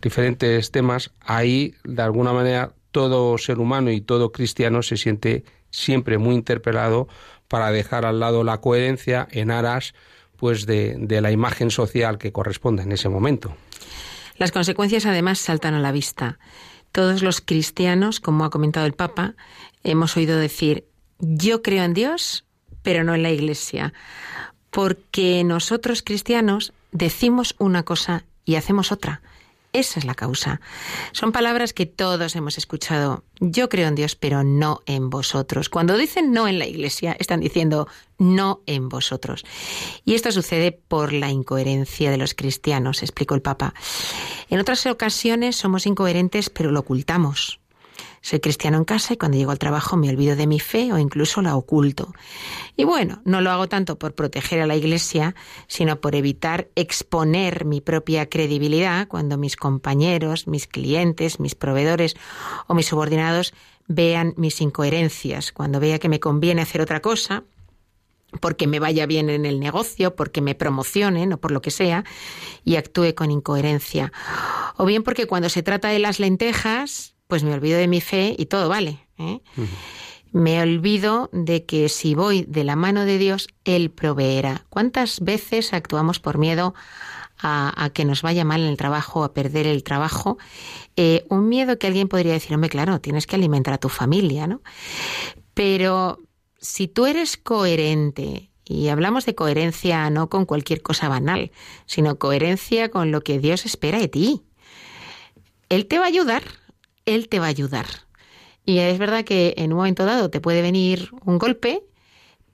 [0.00, 6.18] diferentes temas, ahí de alguna manera todo ser humano y todo cristiano se siente siempre
[6.18, 7.08] muy interpelado
[7.48, 9.94] para dejar al lado la coherencia en aras
[10.36, 13.56] pues de, de la imagen social que corresponde en ese momento.
[14.36, 16.38] Las consecuencias además saltan a la vista.
[16.90, 19.34] Todos los cristianos, como ha comentado el Papa,
[19.84, 20.84] hemos oído decir,
[21.18, 22.44] yo creo en Dios,
[22.82, 23.92] pero no en la Iglesia,
[24.70, 29.22] porque nosotros cristianos decimos una cosa y hacemos otra.
[29.72, 30.60] Esa es la causa.
[31.12, 33.24] Son palabras que todos hemos escuchado.
[33.40, 35.70] Yo creo en Dios, pero no en vosotros.
[35.70, 39.44] Cuando dicen no en la iglesia, están diciendo no en vosotros.
[40.04, 43.72] Y esto sucede por la incoherencia de los cristianos, explicó el Papa.
[44.50, 47.61] En otras ocasiones somos incoherentes, pero lo ocultamos.
[48.22, 50.98] Soy cristiano en casa y cuando llego al trabajo me olvido de mi fe o
[50.98, 52.14] incluso la oculto.
[52.76, 55.34] Y bueno, no lo hago tanto por proteger a la Iglesia,
[55.66, 62.14] sino por evitar exponer mi propia credibilidad cuando mis compañeros, mis clientes, mis proveedores
[62.68, 63.54] o mis subordinados
[63.88, 67.42] vean mis incoherencias, cuando vea que me conviene hacer otra cosa,
[68.40, 72.04] porque me vaya bien en el negocio, porque me promocionen o por lo que sea,
[72.64, 74.12] y actúe con incoherencia.
[74.76, 78.34] O bien porque cuando se trata de las lentejas, pues me olvido de mi fe
[78.38, 79.06] y todo vale.
[79.18, 79.40] ¿eh?
[80.32, 84.64] Me olvido de que si voy de la mano de Dios, Él proveerá.
[84.70, 86.74] ¿Cuántas veces actuamos por miedo
[87.38, 90.38] a, a que nos vaya mal en el trabajo, a perder el trabajo?
[90.96, 94.46] Eh, un miedo que alguien podría decir, hombre, claro, tienes que alimentar a tu familia,
[94.46, 94.62] ¿no?
[95.54, 96.18] Pero
[96.58, 101.50] si tú eres coherente, y hablamos de coherencia no con cualquier cosa banal,
[101.86, 104.42] sino coherencia con lo que Dios espera de ti,
[105.68, 106.42] Él te va a ayudar,
[107.06, 107.86] Él te va a ayudar.
[108.64, 111.82] Y es verdad que en un momento dado te puede venir un golpe,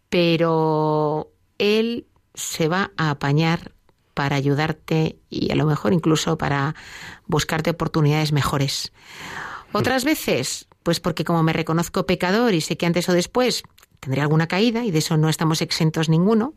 [0.08, 3.72] pero Él se va a apañar
[4.14, 6.74] para ayudarte y a lo mejor incluso para
[7.26, 8.92] buscarte oportunidades mejores.
[9.72, 13.62] Otras veces, pues porque como me reconozco pecador y sé que antes o después
[14.00, 16.54] tendré alguna caída y de eso no estamos exentos ninguno,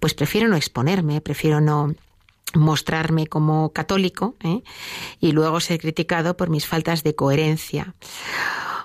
[0.00, 1.94] pues prefiero no exponerme, prefiero no
[2.54, 4.62] mostrarme como católico ¿eh?
[5.20, 7.94] y luego ser criticado por mis faltas de coherencia.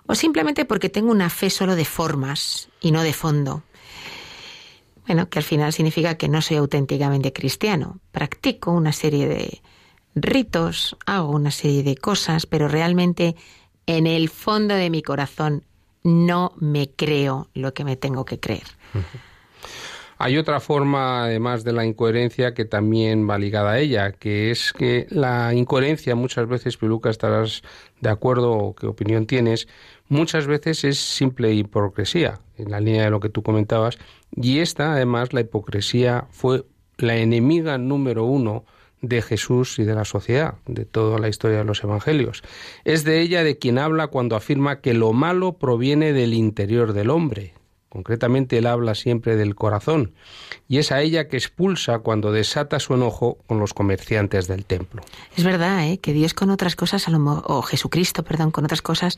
[0.05, 3.63] O simplemente porque tengo una fe solo de formas y no de fondo.
[5.05, 7.99] Bueno, que al final significa que no soy auténticamente cristiano.
[8.11, 9.61] Practico una serie de
[10.15, 13.35] ritos, hago una serie de cosas, pero realmente
[13.85, 15.63] en el fondo de mi corazón
[16.03, 18.67] no me creo lo que me tengo que creer.
[20.19, 24.73] Hay otra forma, además de la incoherencia, que también va ligada a ella, que es
[24.73, 27.61] que la incoherencia muchas veces, Piluca, estarás
[28.01, 29.67] de acuerdo o qué opinión tienes,
[30.09, 33.99] muchas veces es simple hipocresía, en la línea de lo que tú comentabas,
[34.35, 36.65] y esta, además, la hipocresía fue
[36.97, 38.65] la enemiga número uno
[39.01, 42.41] de Jesús y de la sociedad, de toda la historia de los evangelios.
[42.83, 47.11] Es de ella de quien habla cuando afirma que lo malo proviene del interior del
[47.11, 47.53] hombre,
[47.89, 50.13] Concretamente, él habla siempre del corazón,
[50.69, 55.01] y es a ella que expulsa cuando desata su enojo con los comerciantes del templo.
[55.35, 55.97] Es verdad, ¿eh?
[55.99, 59.17] que Dios con otras cosas, a lo mo- o Jesucristo, perdón, con otras cosas,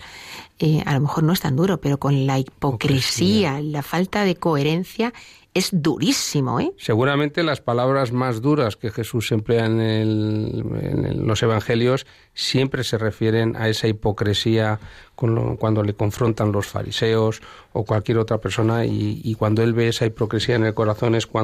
[0.59, 4.35] eh, a lo mejor no es tan duro, pero con la hipocresía, la falta de
[4.35, 5.13] coherencia,
[5.55, 6.71] es durísimo, ¿eh?
[6.77, 12.83] Seguramente las palabras más duras que Jesús emplea en, el- en el- los evangelios siempre
[12.83, 14.79] se refieren a esa hipocresía
[15.15, 17.41] con lo- cuando le confrontan los fariseos
[17.73, 21.25] o cualquier otra persona y, y cuando él ve esa hipocresía en el corazón es
[21.25, 21.38] cuando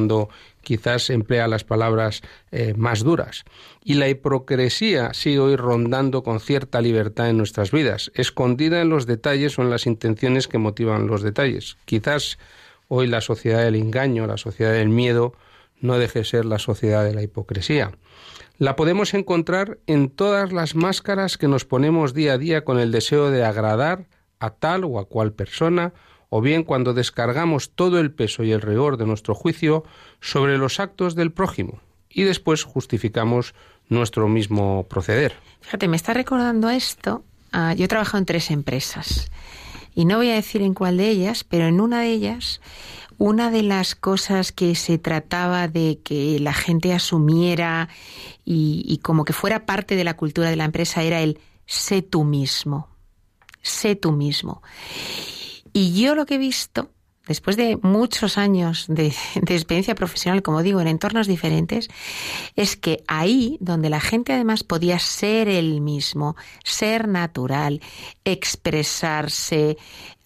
[0.61, 3.43] quizás emplea las palabras eh, más duras.
[3.83, 9.05] Y la hipocresía sigue hoy rondando con cierta libertad en nuestras vidas, escondida en los
[9.05, 11.77] detalles o en las intenciones que motivan los detalles.
[11.85, 12.37] Quizás
[12.87, 15.33] Hoy la sociedad del engaño, la sociedad del miedo,
[15.81, 17.91] no deje de ser la sociedad de la hipocresía.
[18.57, 22.91] La podemos encontrar en todas las máscaras que nos ponemos día a día con el
[22.91, 24.05] deseo de agradar
[24.39, 25.93] a tal o a cual persona,
[26.29, 29.83] o bien cuando descargamos todo el peso y el rigor de nuestro juicio
[30.19, 33.53] sobre los actos del prójimo y después justificamos
[33.89, 35.33] nuestro mismo proceder.
[35.61, 37.23] Fíjate, me está recordando esto.
[37.51, 39.29] ah, yo he trabajado en tres empresas
[39.93, 42.61] y no voy a decir en cuál de ellas, pero en una de ellas,
[43.17, 47.89] una de las cosas que se trataba de que la gente asumiera
[48.43, 52.01] y, y como que fuera parte de la cultura de la empresa era el sé
[52.01, 52.89] tú mismo,
[53.61, 54.61] sé tú mismo.
[55.77, 56.89] Y yo lo que he visto,
[57.27, 61.89] después de muchos años de, experiencia profesional, como digo, en entornos diferentes,
[62.55, 67.81] es que ahí, donde la gente además podía ser el mismo, ser natural,
[68.23, 69.75] expresarse,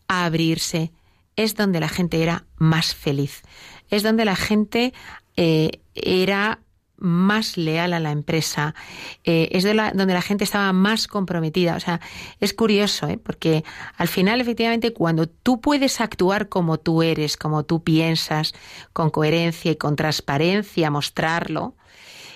[0.08, 0.92] abrirse,
[1.36, 3.42] es donde la gente era más feliz,
[3.90, 4.94] es donde la gente
[5.36, 6.60] eh, era
[7.00, 8.76] más leal a la empresa,
[9.24, 11.76] eh, es de la, donde la gente estaba más comprometida.
[11.76, 12.00] O sea,
[12.40, 13.18] es curioso, ¿eh?
[13.18, 13.64] porque
[13.98, 18.54] al final, efectivamente, cuando tú puedes actuar como tú eres, como tú piensas,
[18.94, 21.76] con coherencia y con transparencia, mostrarlo,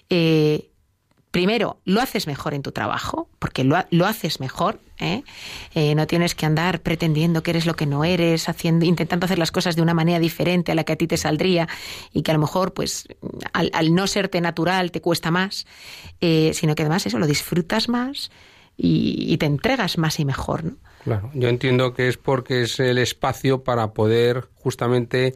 [0.10, 0.70] eh,
[1.34, 4.80] primero, lo haces mejor en tu trabajo, porque lo, lo haces mejor.
[5.00, 5.24] ¿eh?
[5.74, 9.40] Eh, no tienes que andar pretendiendo que eres lo que no eres, haciendo, intentando hacer
[9.40, 11.68] las cosas de una manera diferente a la que a ti te saldría
[12.14, 13.08] y que a lo mejor, pues,
[13.52, 15.66] al, no serte natural te cuesta más,
[16.22, 18.30] eh, sino que además eso lo disfrutas más
[18.78, 20.64] y, y te entregas más y mejor.
[20.64, 20.76] ¿no?
[21.04, 25.34] Claro, yo entiendo que es porque es el espacio para poder justamente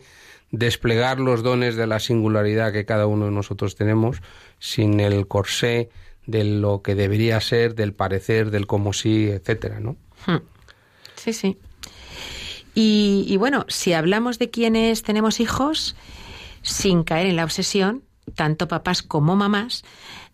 [0.52, 4.22] desplegar los dones de la singularidad que cada uno de nosotros tenemos
[4.60, 5.90] sin el corsé
[6.26, 9.96] de lo que debería ser, del parecer, del como sí, etcétera, ¿no?
[11.16, 11.58] Sí, sí.
[12.76, 15.96] Y, y, bueno, si hablamos de quienes tenemos hijos,
[16.62, 18.04] sin caer en la obsesión,
[18.36, 19.84] tanto papás como mamás,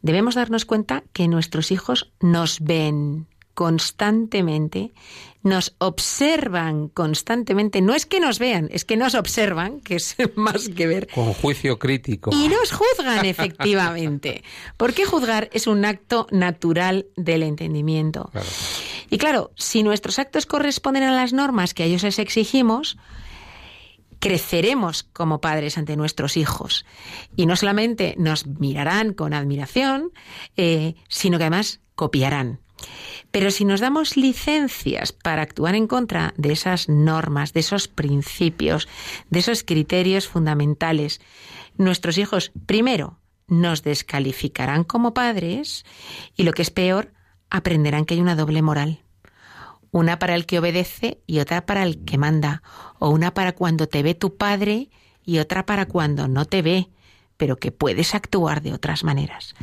[0.02, 4.92] debemos darnos cuenta que nuestros hijos nos ven constantemente,
[5.44, 7.82] nos observan constantemente.
[7.82, 11.08] No es que nos vean, es que nos observan, que es más que ver.
[11.14, 12.32] Con juicio crítico.
[12.34, 14.44] Y nos juzgan, efectivamente.
[14.78, 18.30] Porque juzgar es un acto natural del entendimiento.
[18.32, 18.48] Claro.
[19.10, 22.98] Y claro, si nuestros actos corresponden a las normas que a ellos les exigimos,
[24.24, 26.86] creceremos como padres ante nuestros hijos.
[27.36, 30.12] Y no solamente nos mirarán con admiración,
[30.56, 32.63] eh, sino que además copiarán.
[33.32, 38.88] Pero si nos damos licencias para actuar en contra de esas normas, de esos principios,
[39.30, 41.22] de esos criterios fundamentales,
[41.78, 45.86] nuestros hijos, primero, nos descalificarán como padres
[46.36, 47.14] y lo que es peor,
[47.50, 49.04] aprenderán que hay una doble moral.
[49.92, 52.64] Una para el que obedece y otra para el que manda.
[52.98, 54.90] O una para cuando te ve tu padre
[55.24, 56.90] y otra para cuando no te ve,
[57.38, 59.54] pero que puedes actuar de otras maneras.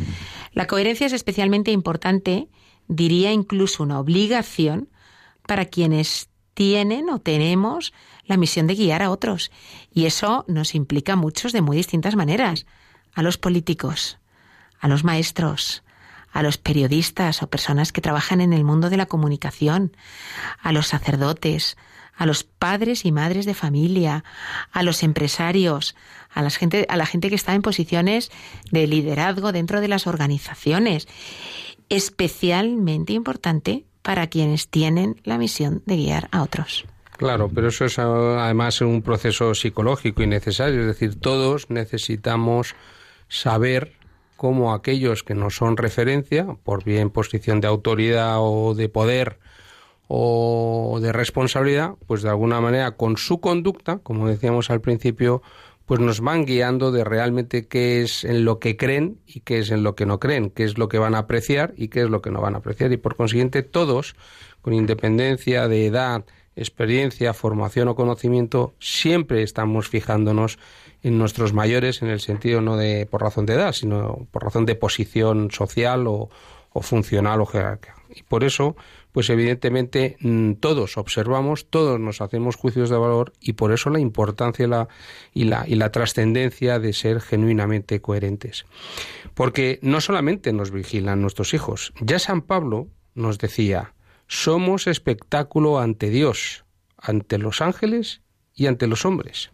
[0.52, 2.48] La coherencia es especialmente importante
[2.90, 4.88] diría incluso una obligación
[5.46, 9.50] para quienes tienen o tenemos la misión de guiar a otros.
[9.94, 12.66] Y eso nos implica a muchos de muy distintas maneras.
[13.14, 14.18] A los políticos,
[14.78, 15.82] a los maestros,
[16.32, 19.96] a los periodistas o personas que trabajan en el mundo de la comunicación,
[20.60, 21.76] a los sacerdotes,
[22.16, 24.24] a los padres y madres de familia,
[24.72, 25.96] a los empresarios,
[26.32, 28.30] a gente, a la gente que está en posiciones
[28.70, 31.08] de liderazgo dentro de las organizaciones
[31.90, 36.86] especialmente importante para quienes tienen la misión de guiar a otros.
[37.18, 42.74] Claro, pero eso es además un proceso psicológico y necesario, es decir, todos necesitamos
[43.28, 43.92] saber
[44.38, 49.38] cómo aquellos que no son referencia, por bien posición de autoridad o de poder
[50.08, 55.42] o de responsabilidad, pues de alguna manera con su conducta, como decíamos al principio,
[55.90, 59.72] pues nos van guiando de realmente qué es en lo que creen y qué es
[59.72, 62.08] en lo que no creen, qué es lo que van a apreciar y qué es
[62.08, 62.92] lo que no van a apreciar.
[62.92, 64.14] Y por consiguiente todos,
[64.62, 66.24] con independencia de edad,
[66.54, 70.60] experiencia, formación o conocimiento, siempre estamos fijándonos
[71.02, 74.66] en nuestros mayores en el sentido no de por razón de edad, sino por razón
[74.66, 76.30] de posición social o,
[76.82, 77.96] funcional o jerárquica.
[78.14, 78.76] Y por eso,
[79.12, 84.00] pues evidentemente mm, todos observamos, todos nos hacemos juicios de valor y por eso la
[84.00, 84.88] importancia y la,
[85.34, 88.66] y la, y la trascendencia de ser genuinamente coherentes.
[89.34, 93.94] Porque no solamente nos vigilan nuestros hijos, ya San Pablo nos decía,
[94.26, 96.64] somos espectáculo ante Dios,
[96.96, 98.22] ante los ángeles
[98.54, 99.50] y ante los hombres.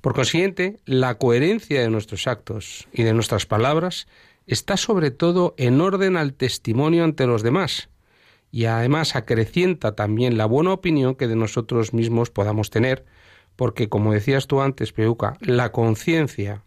[0.00, 4.06] Por consiguiente, la coherencia de nuestros actos y de nuestras palabras
[4.46, 7.90] está sobre todo en orden al testimonio ante los demás
[8.50, 13.04] y además acrecienta también la buena opinión que de nosotros mismos podamos tener,
[13.56, 16.62] porque como decías tú antes, Peuca, la conciencia,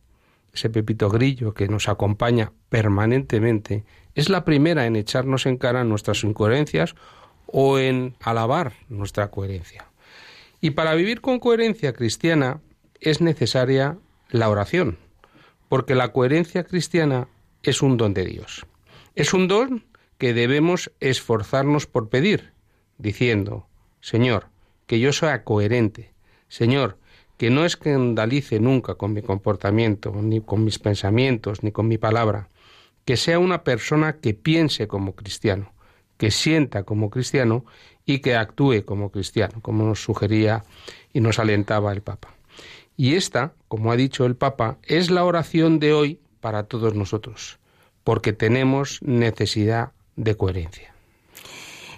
[0.54, 6.24] ese pepito grillo que nos acompaña permanentemente, es la primera en echarnos en cara nuestras
[6.24, 6.96] incoherencias
[7.48, 9.86] o en alabar nuestra coherencia.
[10.60, 12.62] Y para vivir con coherencia cristiana
[13.00, 13.98] es necesaria
[14.30, 14.98] la oración,
[15.70, 17.28] porque la coherencia cristiana
[17.64, 18.66] es un don de Dios.
[19.16, 19.84] Es un don
[20.22, 22.54] que debemos esforzarnos por pedir,
[23.00, 23.66] diciendo,
[24.02, 24.50] Señor,
[24.86, 26.14] que yo sea coherente,
[26.48, 27.00] Señor,
[27.38, 32.50] que no escandalice nunca con mi comportamiento, ni con mis pensamientos, ni con mi palabra,
[33.04, 35.74] que sea una persona que piense como cristiano,
[36.18, 37.66] que sienta como cristiano
[38.06, 40.64] y que actúe como cristiano, como nos sugería
[41.14, 42.36] y nos alentaba el Papa.
[42.96, 47.58] Y esta, como ha dicho el Papa, es la oración de hoy para todos nosotros,
[48.04, 49.94] porque tenemos necesidad
[50.24, 50.94] de coherencia.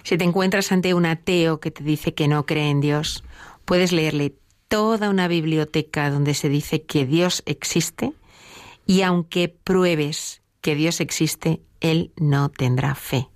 [0.02, 3.24] Si te encuentras ante un ateo que te dice que no cree en Dios,
[3.64, 4.34] puedes leerle
[4.68, 8.12] toda una biblioteca donde se dice que Dios existe
[8.86, 13.28] y aunque pruebes que Dios existe, él no tendrá fe.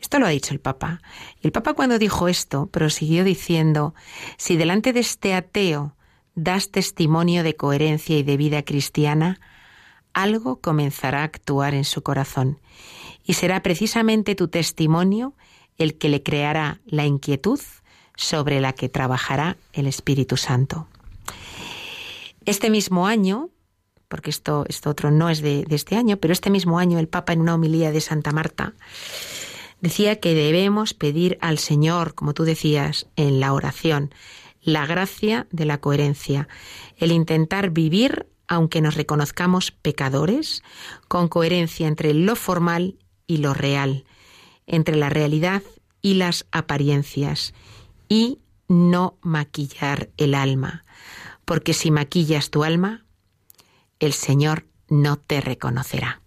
[0.00, 1.00] Esto lo ha dicho el Papa.
[1.42, 3.94] El Papa cuando dijo esto prosiguió diciendo,
[4.36, 5.94] si delante de este ateo
[6.34, 9.40] das testimonio de coherencia y de vida cristiana,
[10.14, 12.58] algo comenzará a actuar en su corazón.
[13.24, 15.34] Y será precisamente tu testimonio
[15.78, 17.60] el que le creará la inquietud
[18.16, 20.86] sobre la que trabajará el Espíritu Santo.
[22.44, 23.50] Este mismo año,
[24.08, 27.08] porque esto, esto otro no es de, de este año, pero este mismo año el
[27.08, 28.74] Papa en una homilía de Santa Marta
[29.80, 34.14] decía que debemos pedir al Señor, como tú decías, en la oración,
[34.62, 36.48] la gracia de la coherencia,
[36.96, 40.62] el intentar vivir, aunque nos reconozcamos pecadores,
[41.08, 42.96] con coherencia entre lo formal
[43.32, 44.04] y lo real,
[44.66, 45.62] entre la realidad
[46.02, 47.54] y las apariencias,
[48.06, 50.84] y no maquillar el alma,
[51.46, 53.06] porque si maquillas tu alma,
[54.00, 56.20] el Señor no te reconocerá.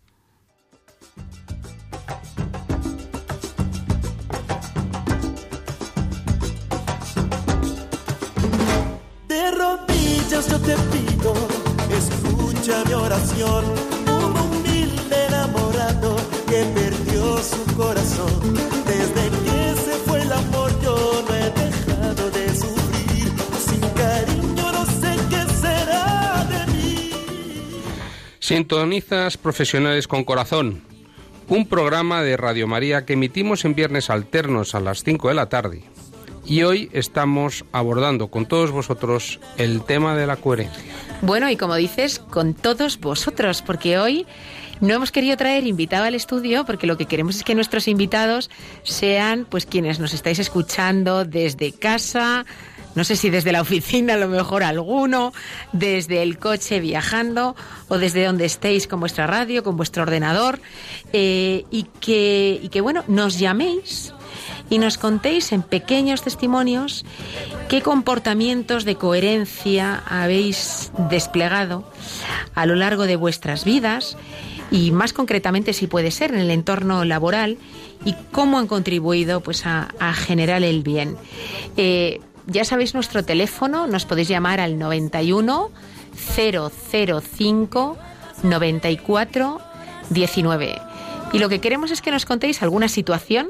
[9.27, 11.35] De rodillas yo te pido,
[11.91, 13.94] escucha mi oración.
[17.45, 18.53] Su corazón.
[18.85, 23.29] Desde que se fue el amor yo no he dejado de sufrir.
[23.67, 27.11] Sin cariño no sé qué será de mí.
[28.39, 30.81] Sintonizas Profesionales con Corazón,
[31.47, 35.49] un programa de Radio María que emitimos en viernes alternos a las 5 de la
[35.49, 35.83] tarde.
[36.45, 40.83] Y hoy estamos abordando con todos vosotros el tema de la coherencia.
[41.21, 44.27] Bueno, y como dices, con todos vosotros, porque hoy
[44.79, 48.49] no hemos querido traer invitado al estudio, porque lo que queremos es que nuestros invitados
[48.83, 52.45] sean pues quienes nos estáis escuchando desde casa,
[52.95, 55.33] no sé si desde la oficina, a lo mejor alguno,
[55.73, 57.55] desde el coche viajando
[57.89, 60.59] o desde donde estéis con vuestra radio, con vuestro ordenador,
[61.11, 64.13] eh, y, que, y que, bueno, nos llaméis
[64.69, 67.05] y nos contéis en pequeños testimonios
[67.69, 71.89] qué comportamientos de coherencia habéis desplegado
[72.55, 74.17] a lo largo de vuestras vidas
[74.71, 77.57] y más concretamente si puede ser en el entorno laboral
[78.03, 81.17] y cómo han contribuido pues a, generar el bien.
[81.77, 85.71] Eh, ya sabéis nuestro teléfono, nos podéis llamar al 91
[86.35, 87.97] 005
[88.43, 89.61] 94
[90.09, 90.81] 19.
[91.33, 93.49] Y lo que queremos es que nos contéis alguna situación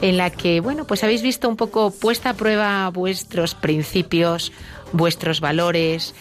[0.00, 4.52] en la que, bueno, pues habéis visto un poco puesta a prueba vuestros principios,
[4.92, 6.14] vuestros valores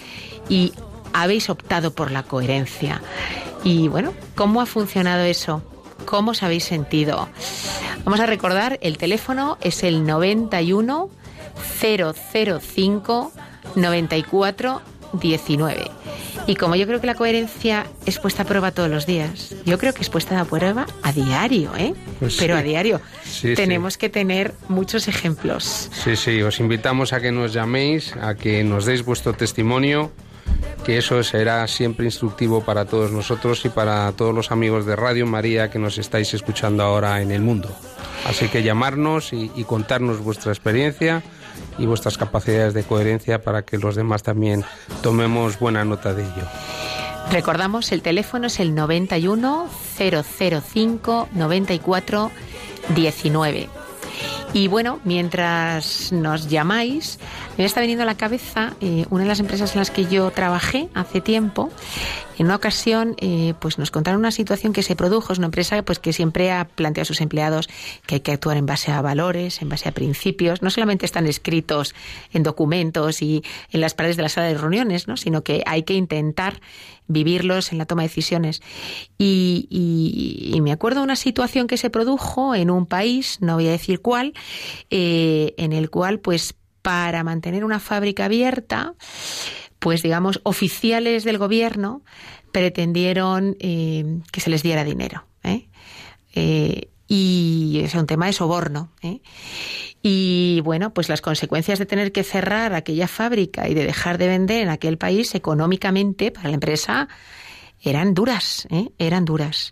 [0.49, 0.73] y
[1.13, 3.01] habéis optado por la coherencia.
[3.63, 5.63] Y bueno, ¿cómo ha funcionado eso?
[6.05, 7.27] ¿Cómo os habéis sentido?
[8.05, 11.09] Vamos a recordar, el teléfono es el 91
[11.81, 13.31] 005
[13.75, 14.81] 94
[15.13, 15.89] 19.
[16.47, 19.77] Y como yo creo que la coherencia es puesta a prueba todos los días, yo
[19.77, 21.93] creo que es puesta a prueba a diario, ¿eh?
[22.19, 22.59] Pues Pero sí.
[22.59, 23.01] a diario.
[23.23, 25.89] Sí, Tenemos que tener muchos ejemplos.
[26.03, 30.11] Sí, sí, os invitamos a que nos llaméis, a que nos deis vuestro testimonio,
[30.85, 35.25] que eso será siempre instructivo para todos nosotros y para todos los amigos de Radio
[35.25, 37.69] María que nos estáis escuchando ahora en el mundo.
[38.25, 41.23] Así que llamarnos y, y contarnos vuestra experiencia
[41.77, 44.63] y vuestras capacidades de coherencia para que los demás también
[45.01, 46.47] tomemos buena nota de ello.
[47.31, 49.67] Recordamos, el teléfono es el 91
[49.97, 52.31] 005 94
[52.95, 53.69] 19.
[54.53, 57.19] Y bueno, mientras nos llamáis,
[57.57, 60.31] me está viniendo a la cabeza eh, una de las empresas en las que yo
[60.31, 61.69] trabajé hace tiempo.
[62.37, 65.33] En una ocasión, eh, pues nos contaron una situación que se produjo.
[65.33, 67.67] Es una empresa pues que siempre ha planteado a sus empleados
[68.05, 70.61] que hay que actuar en base a valores, en base a principios.
[70.61, 71.95] No solamente están escritos
[72.33, 75.17] en documentos y en las paredes de la sala de reuniones, ¿no?
[75.17, 76.61] sino que hay que intentar
[77.07, 78.61] vivirlos en la toma de decisiones.
[79.17, 83.71] Y, me acuerdo de una situación que se produjo en un país, no voy a
[83.71, 84.33] decir cuál,
[84.89, 88.95] eh, en el cual, pues, para mantener una fábrica abierta,
[89.87, 92.01] pues, digamos, oficiales del gobierno
[92.51, 95.23] pretendieron eh, que se les diera dinero.
[95.43, 95.69] ¿eh?
[96.35, 98.91] Eh, y es un tema de soborno.
[100.03, 104.27] Y bueno, pues las consecuencias de tener que cerrar aquella fábrica y de dejar de
[104.27, 107.07] vender en aquel país económicamente para la empresa
[107.81, 108.67] eran duras,
[108.97, 109.71] eran duras.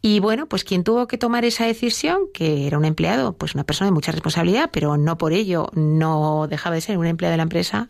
[0.00, 3.64] Y bueno, pues quien tuvo que tomar esa decisión, que era un empleado, pues una
[3.64, 7.36] persona de mucha responsabilidad, pero no por ello no dejaba de ser un empleado de
[7.38, 7.88] la empresa,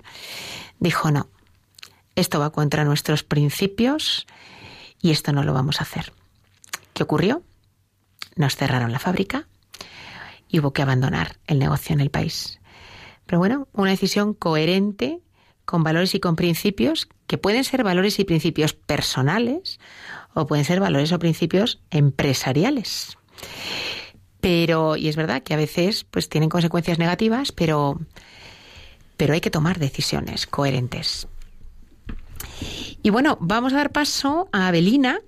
[0.83, 1.28] dijo no,
[2.16, 4.26] esto va contra nuestros principios
[5.01, 6.12] y esto no lo vamos a hacer.
[6.93, 7.43] ¿Qué ocurrió?
[8.37, 9.47] Nos cerraron la fábrica
[10.49, 12.61] y hubo que abandonar el negocio en el país.
[13.26, 15.20] Pero bueno, una decisión coherente
[15.64, 19.78] con valores y con principios que pueden ser valores y principios personales
[20.35, 23.16] o pueden ser valores o principios empresariales.
[24.41, 28.01] Pero, y es verdad que a veces pues tienen consecuencias negativas, pero,
[29.16, 31.28] pero hay que tomar decisiones coherentes.
[33.02, 35.20] Y bueno, vamos a dar paso a Abelina,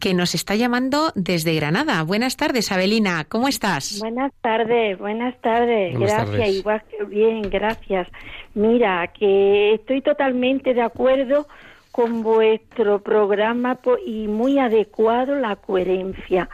[0.00, 2.02] que nos está llamando desde Granada.
[2.02, 4.00] Buenas tardes, Abelina, ¿cómo estás?
[4.00, 5.96] Buenas tardes, buenas tardes.
[5.96, 6.56] Buenas gracias, tardes.
[6.56, 8.08] igual que bien, gracias.
[8.54, 11.46] Mira, que estoy totalmente de acuerdo
[11.92, 16.48] con vuestro programa y muy adecuado la coherencia.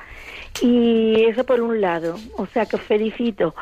[0.61, 3.55] Y eso por un lado, o sea que os felicito.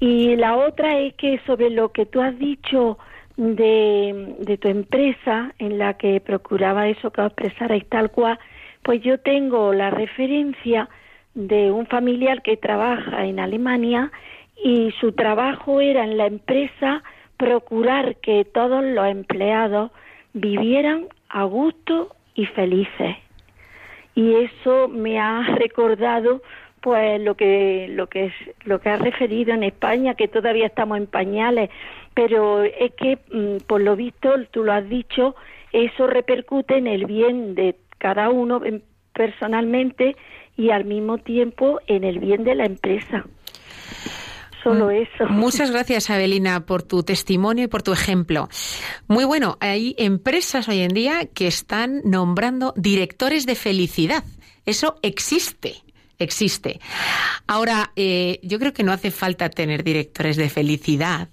[0.00, 2.98] Y la otra es que sobre lo que tú has dicho
[3.36, 8.38] de, tu empresa en la que procuraba eso que expresarais tal cual,
[8.82, 10.88] pues yo tengo la referencia
[11.34, 14.10] de un familiar que trabaja en Alemania
[14.64, 17.02] y su trabajo era en la empresa
[17.36, 19.90] procurar que todos los empleados
[20.32, 23.16] vivieran a gusto y felices.
[24.14, 26.42] Y eso me ha recordado
[26.80, 28.32] pues lo que lo que es
[28.64, 31.70] lo que ha referido en España que todavía estamos en pañales
[32.14, 35.34] pero es que mm, por lo visto tú lo has dicho
[35.72, 40.16] eso repercute en el bien de cada uno en- personalmente
[40.56, 43.24] y al mismo tiempo en el bien de la empresa
[44.62, 48.48] solo eso Muchas gracias, Abelina, por tu testimonio y por tu ejemplo.
[49.08, 54.22] Muy bueno, hay empresas hoy en día que están nombrando directores de felicidad.
[54.66, 55.76] Eso existe,
[56.20, 56.80] existe.
[57.46, 61.28] Ahora, eh, yo creo que no hace falta tener directores de felicidad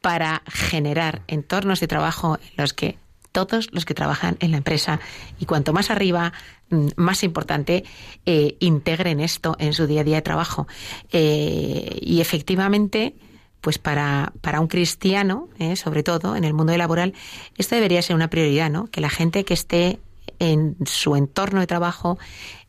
[0.00, 2.98] para generar entornos de trabajo en los que
[3.32, 5.00] todos los que trabajan en la empresa
[5.38, 6.32] y cuanto más arriba,
[6.70, 7.84] mm, más importante,
[8.26, 10.66] eh, integren esto en su día a día de trabajo.
[11.12, 13.14] Eh, y efectivamente,
[13.60, 17.12] pues para, para un cristiano, sobre todo en el mundo laboral,
[17.56, 18.86] esto debería ser una prioridad, ¿no?
[18.86, 19.98] Que la gente que esté
[20.38, 22.18] en su entorno de trabajo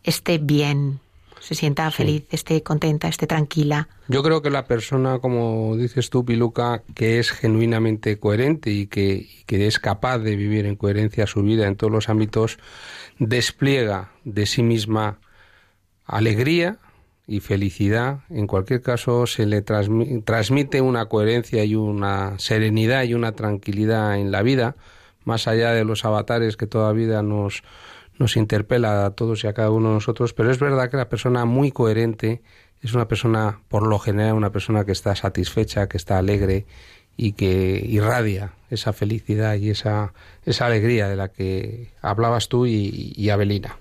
[0.03, 0.99] esté bien,
[1.39, 3.87] se sienta feliz, esté contenta, esté tranquila.
[4.07, 9.13] Yo creo que la persona, como dices tú, Piluca, que es genuinamente coherente y que,
[9.13, 12.59] y que es capaz de vivir en coherencia su vida en todos los ámbitos,
[13.19, 15.19] despliega de sí misma
[16.05, 16.77] alegría
[17.27, 18.21] y felicidad.
[18.29, 24.17] En cualquier caso, se le transmi- transmite una coherencia y una serenidad y una tranquilidad
[24.17, 24.75] en la vida,
[25.25, 27.61] más allá de los avatares que toda vida nos,
[28.19, 31.09] nos interpela a todos y a cada uno de nosotros, pero es verdad que la
[31.09, 32.43] persona muy coherente
[32.81, 36.65] es una persona, por lo general, una persona que está satisfecha, que está alegre
[37.17, 40.13] y que irradia esa felicidad y esa,
[40.45, 43.77] esa alegría de la que hablabas tú y, y Abelina.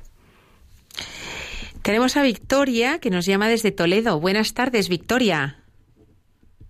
[1.82, 4.20] Tenemos a Victoria que nos llama desde Toledo.
[4.20, 5.59] Buenas tardes, Victoria.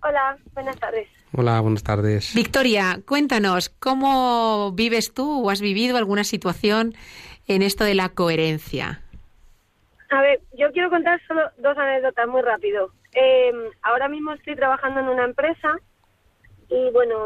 [0.01, 1.07] Hola, buenas tardes.
[1.33, 2.33] Hola, buenas tardes.
[2.33, 6.95] Victoria, cuéntanos, ¿cómo vives tú o has vivido alguna situación
[7.49, 9.01] en esto de la coherencia?
[10.09, 12.91] A ver, yo quiero contar solo dos anécdotas muy rápido.
[13.13, 15.77] Eh, ahora mismo estoy trabajando en una empresa
[16.69, 17.25] y bueno,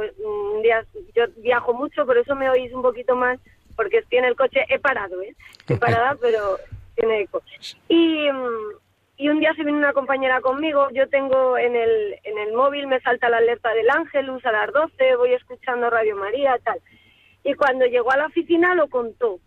[1.14, 3.38] yo viajo mucho, por eso me oís un poquito más,
[3.76, 5.36] porque estoy en el coche, he parado, ¿eh?
[5.68, 6.58] He parada, pero
[6.96, 7.42] tiene eco.
[7.90, 8.78] Y, mm,
[9.18, 12.88] y un día se vino una compañera conmigo, yo tengo en el, en el móvil,
[12.88, 16.80] me salta la alerta del Ángelus a las 12, voy escuchando Radio María, tal.
[17.44, 19.40] Y cuando llegó a la oficina lo contó.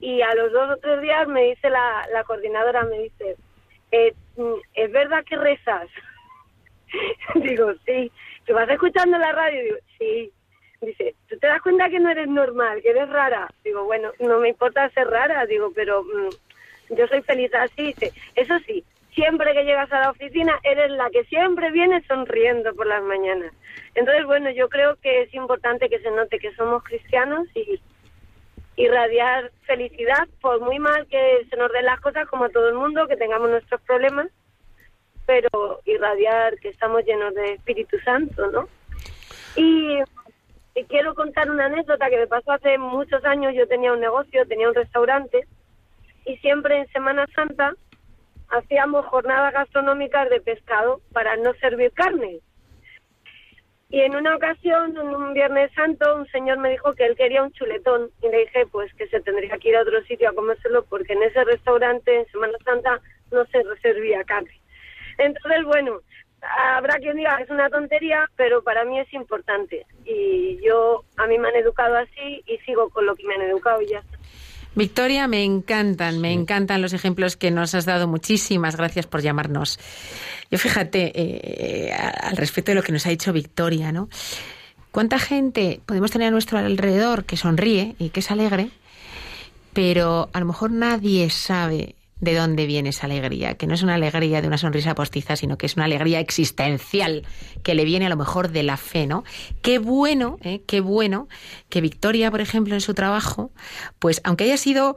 [0.00, 3.36] Y a los dos o tres días me dice la, la coordinadora, me dice,
[3.92, 5.88] eh, mm, ¿es verdad que rezas?
[7.36, 8.10] Digo, sí.
[8.44, 9.62] ¿Que vas escuchando la radio?
[9.62, 10.32] Digo, sí.
[10.80, 13.48] Dice, ¿tú te das cuenta que no eres normal, que eres rara?
[13.64, 17.86] Digo, bueno, no me importa ser rara, digo, pero mm, yo soy feliz así.
[17.86, 18.84] Dice, eso sí,
[19.14, 23.52] siempre que llegas a la oficina eres la que siempre viene sonriendo por las mañanas.
[23.94, 27.80] Entonces, bueno, yo creo que es importante que se note que somos cristianos y
[28.76, 32.74] irradiar felicidad, por muy mal que se nos den las cosas, como a todo el
[32.74, 34.28] mundo, que tengamos nuestros problemas,
[35.26, 38.68] pero irradiar que estamos llenos de Espíritu Santo, ¿no?
[39.56, 40.00] Y,
[40.74, 43.54] y quiero contar una anécdota que me pasó hace muchos años.
[43.54, 45.46] Yo tenía un negocio, tenía un restaurante,
[46.26, 47.74] y siempre en Semana Santa
[48.48, 52.40] hacíamos jornadas gastronómicas de pescado para no servir carne.
[53.94, 57.44] Y en una ocasión, en un Viernes Santo, un señor me dijo que él quería
[57.44, 60.34] un chuletón y le dije pues que se tendría que ir a otro sitio a
[60.34, 64.60] comérselo porque en ese restaurante en Semana Santa no se servía carne.
[65.16, 66.00] Entonces, bueno,
[66.40, 69.86] habrá quien diga que es una tontería, pero para mí es importante.
[70.04, 73.42] Y yo, a mí me han educado así y sigo con lo que me han
[73.42, 74.18] educado y ya está.
[74.74, 78.08] Victoria, me encantan, me encantan los ejemplos que nos has dado.
[78.08, 79.78] Muchísimas gracias por llamarnos.
[80.50, 84.08] Yo fíjate, eh, al respecto de lo que nos ha dicho Victoria, ¿no?
[84.90, 88.70] ¿Cuánta gente podemos tener a nuestro alrededor que sonríe y que es alegre,
[89.72, 93.94] pero a lo mejor nadie sabe de dónde viene esa alegría, que no es una
[93.94, 97.24] alegría de una sonrisa postiza, sino que es una alegría existencial
[97.62, 99.24] que le viene a lo mejor de la fe, ¿no?
[99.62, 100.62] Qué bueno, ¿eh?
[100.66, 101.28] qué bueno
[101.68, 103.50] que Victoria, por ejemplo, en su trabajo,
[103.98, 104.96] pues aunque haya sido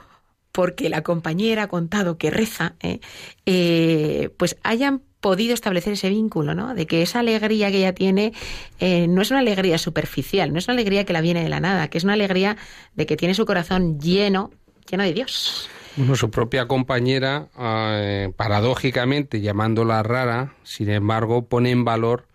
[0.52, 3.00] porque la compañera ha contado que reza, ¿eh?
[3.46, 6.74] Eh, pues hayan podido establecer ese vínculo, ¿no?
[6.74, 8.34] De que esa alegría que ella tiene
[8.80, 11.60] eh, no es una alegría superficial, no es una alegría que la viene de la
[11.60, 12.58] nada, que es una alegría
[12.96, 14.52] de que tiene su corazón lleno,
[14.90, 15.70] lleno de Dios.
[16.16, 22.28] Su propia compañera, eh, paradójicamente llamándola rara, sin embargo, pone en valor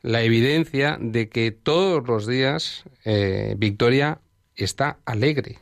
[0.00, 4.20] la evidencia de que todos los días eh, Victoria
[4.56, 5.58] está alegre.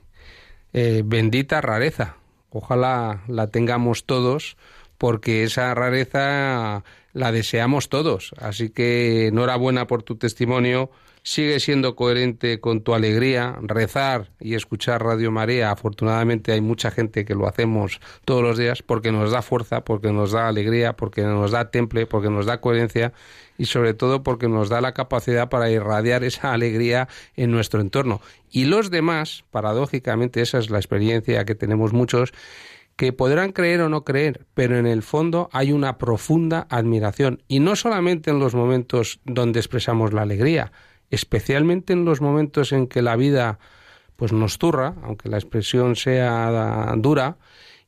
[0.72, 2.16] Eh, bendita rareza.
[2.50, 4.56] Ojalá la tengamos todos,
[4.96, 8.32] porque esa rareza la deseamos todos.
[8.38, 10.90] Así que enhorabuena por tu testimonio.
[11.30, 15.70] Sigue siendo coherente con tu alegría, rezar y escuchar Radio María.
[15.70, 20.10] Afortunadamente hay mucha gente que lo hacemos todos los días porque nos da fuerza, porque
[20.10, 23.12] nos da alegría, porque nos da temple, porque nos da coherencia
[23.56, 27.06] y sobre todo porque nos da la capacidad para irradiar esa alegría
[27.36, 28.20] en nuestro entorno.
[28.50, 32.32] Y los demás, paradójicamente, esa es la experiencia que tenemos muchos,
[32.96, 37.40] que podrán creer o no creer, pero en el fondo hay una profunda admiración.
[37.46, 40.72] Y no solamente en los momentos donde expresamos la alegría,
[41.10, 43.58] especialmente en los momentos en que la vida
[44.16, 47.38] pues nos turra, aunque la expresión sea dura,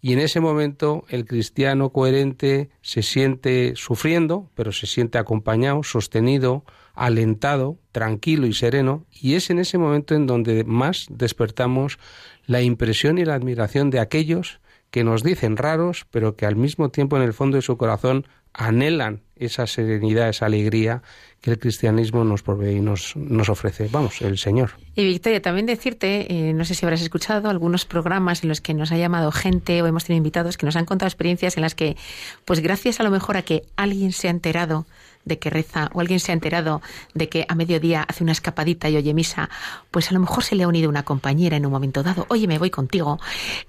[0.00, 6.64] y en ese momento el cristiano coherente se siente sufriendo, pero se siente acompañado, sostenido,
[6.94, 11.98] alentado, tranquilo y sereno, y es en ese momento en donde más despertamos
[12.46, 14.60] la impresión y la admiración de aquellos
[14.90, 18.26] que nos dicen raros, pero que al mismo tiempo en el fondo de su corazón
[18.52, 21.02] anhelan esa serenidad, esa alegría
[21.42, 23.88] que el cristianismo nos provee y nos, nos ofrece.
[23.90, 24.70] Vamos, el Señor.
[24.94, 28.74] Y Victoria, también decirte, eh, no sé si habrás escuchado algunos programas en los que
[28.74, 31.74] nos ha llamado gente o hemos tenido invitados que nos han contado experiencias en las
[31.74, 31.96] que,
[32.44, 34.86] pues gracias a lo mejor a que alguien se ha enterado
[35.24, 36.80] de que reza o alguien se ha enterado
[37.14, 39.50] de que a mediodía hace una escapadita y oye misa,
[39.90, 42.46] pues a lo mejor se le ha unido una compañera en un momento dado, oye,
[42.46, 43.18] me voy contigo.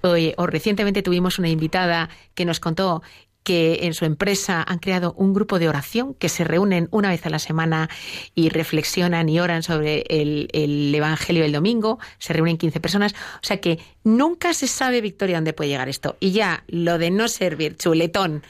[0.02, 3.02] Oye, o recientemente tuvimos una invitada que nos contó
[3.44, 7.26] que en su empresa han creado un grupo de oración que se reúnen una vez
[7.26, 7.90] a la semana
[8.36, 12.00] y reflexionan y oran sobre el, el Evangelio el domingo.
[12.20, 13.14] Se reúnen 15 personas.
[13.14, 16.18] O sea que nunca se sabe, Victoria, dónde puede llegar esto.
[16.20, 18.44] Y ya lo de no servir chuletón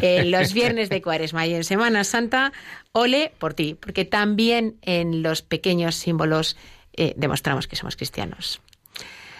[0.00, 2.52] en los viernes de Cuaresma y en Semana Santa,
[2.92, 6.56] ole por ti, porque también en los pequeños símbolos
[6.92, 8.60] eh, demostramos que somos cristianos.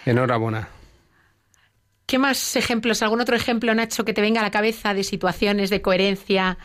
[0.05, 0.69] Enhorabuena.
[2.11, 3.01] ¿Qué más ejemplos?
[3.03, 6.57] ¿Algún otro ejemplo, Nacho, que te venga a la cabeza de situaciones de coherencia,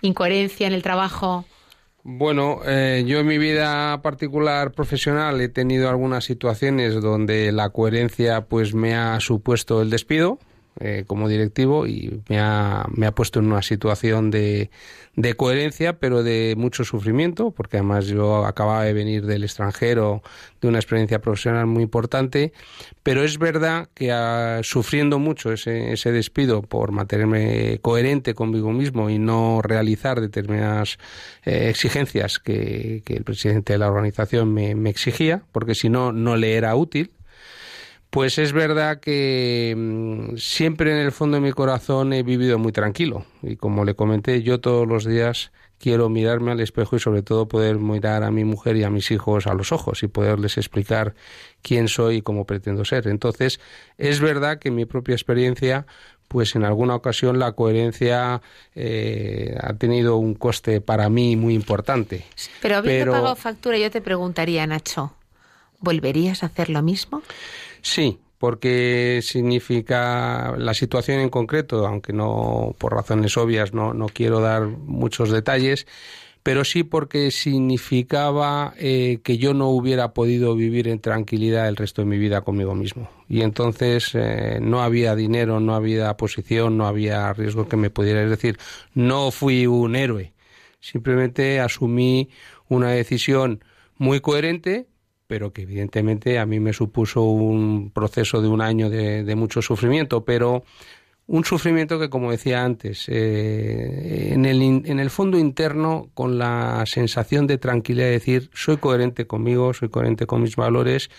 [0.00, 1.44] incoherencia en el trabajo?
[2.02, 8.46] Bueno, eh, yo en mi vida particular profesional he tenido algunas situaciones donde la coherencia
[8.46, 10.38] pues me ha supuesto el despido
[10.80, 14.70] eh, como directivo y me ha, me ha puesto en una situación de,
[15.14, 20.22] de coherencia, pero de mucho sufrimiento, porque además yo acababa de venir del extranjero,
[20.60, 22.52] de una experiencia profesional muy importante,
[23.04, 29.10] pero es verdad que ah, sufriendo mucho ese, ese despido por mantenerme coherente conmigo mismo
[29.10, 30.98] y no realizar determinadas
[31.44, 36.10] eh, exigencias que, que, el presidente de la organización me, me exigía, porque si no,
[36.12, 37.12] no le era útil,
[38.14, 42.70] pues es verdad que mm, siempre en el fondo de mi corazón he vivido muy
[42.70, 45.50] tranquilo y como le comenté, yo todos los días
[45.80, 49.10] quiero mirarme al espejo y sobre todo poder mirar a mi mujer y a mis
[49.10, 51.16] hijos a los ojos y poderles explicar
[51.60, 53.08] quién soy y cómo pretendo ser.
[53.08, 53.58] Entonces,
[53.98, 55.84] es verdad que en mi propia experiencia
[56.28, 58.42] pues en alguna ocasión la coherencia
[58.76, 62.24] eh, ha tenido un coste para mí muy importante.
[62.62, 65.12] Pero habiendo pagado factura, yo te preguntaría, Nacho,
[65.80, 67.22] ¿volverías a hacer lo mismo?
[67.84, 74.40] Sí, porque significa la situación en concreto, aunque no por razones obvias no, no quiero
[74.40, 75.86] dar muchos detalles,
[76.42, 82.00] pero sí porque significaba eh, que yo no hubiera podido vivir en tranquilidad el resto
[82.00, 83.10] de mi vida conmigo mismo.
[83.28, 88.22] Y entonces eh, no había dinero, no había posición, no había riesgo que me pudiera.
[88.22, 88.58] Es decir,
[88.94, 90.32] no fui un héroe,
[90.80, 92.30] simplemente asumí
[92.66, 93.62] una decisión
[93.98, 94.86] muy coherente
[95.34, 100.24] pero que evidentemente a mí me supuso un proceso de un año de, mucho sufrimiento,
[100.24, 100.62] pero
[101.26, 106.84] un sufrimiento que, como decía antes, eh, en, el, en el fondo interno, con la
[106.86, 111.10] sensación de tranquilidad de decir, soy coherente conmigo, soy coherente con mis valores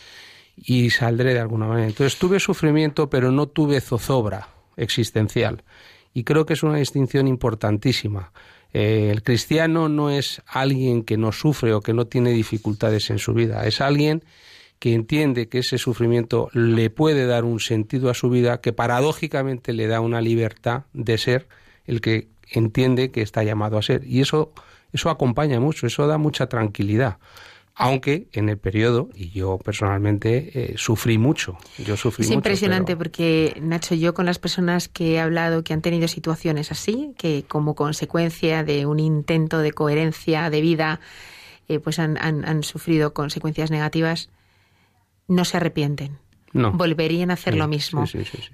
[0.56, 1.88] y saldré de alguna manera.
[1.88, 4.48] Entonces tuve sufrimiento, pero no tuve zozobra
[4.78, 5.66] existencial.
[6.14, 8.32] Y creo que es una distinción importantísima.
[8.78, 13.20] Eh, el cristiano no es alguien que no sufre o que no tiene dificultades en
[13.20, 14.22] su vida, es alguien
[14.80, 19.72] que entiende que ese sufrimiento le puede dar un sentido a su vida que paradójicamente
[19.72, 21.48] le da una libertad de ser
[21.86, 24.06] el que entiende que está llamado a ser.
[24.06, 24.52] Y eso,
[24.92, 27.18] eso acompaña mucho, eso da mucha tranquilidad
[27.78, 31.58] aunque en el periodo, y yo personalmente eh, sufrí mucho.
[31.78, 35.82] Yo sufrí es impresionante porque, Nacho, yo con las personas que he hablado que han
[35.82, 41.02] tenido situaciones así, que como consecuencia de un intento de coherencia de vida,
[41.68, 44.30] eh, pues han, han, sufrido consecuencias negativas,
[45.28, 46.18] no se arrepienten.
[46.54, 46.72] No.
[46.72, 48.06] Volverían a hacer lo mismo.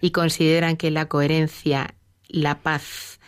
[0.01, 1.93] y consideran que la coherencia,
[2.27, 3.19] la paz,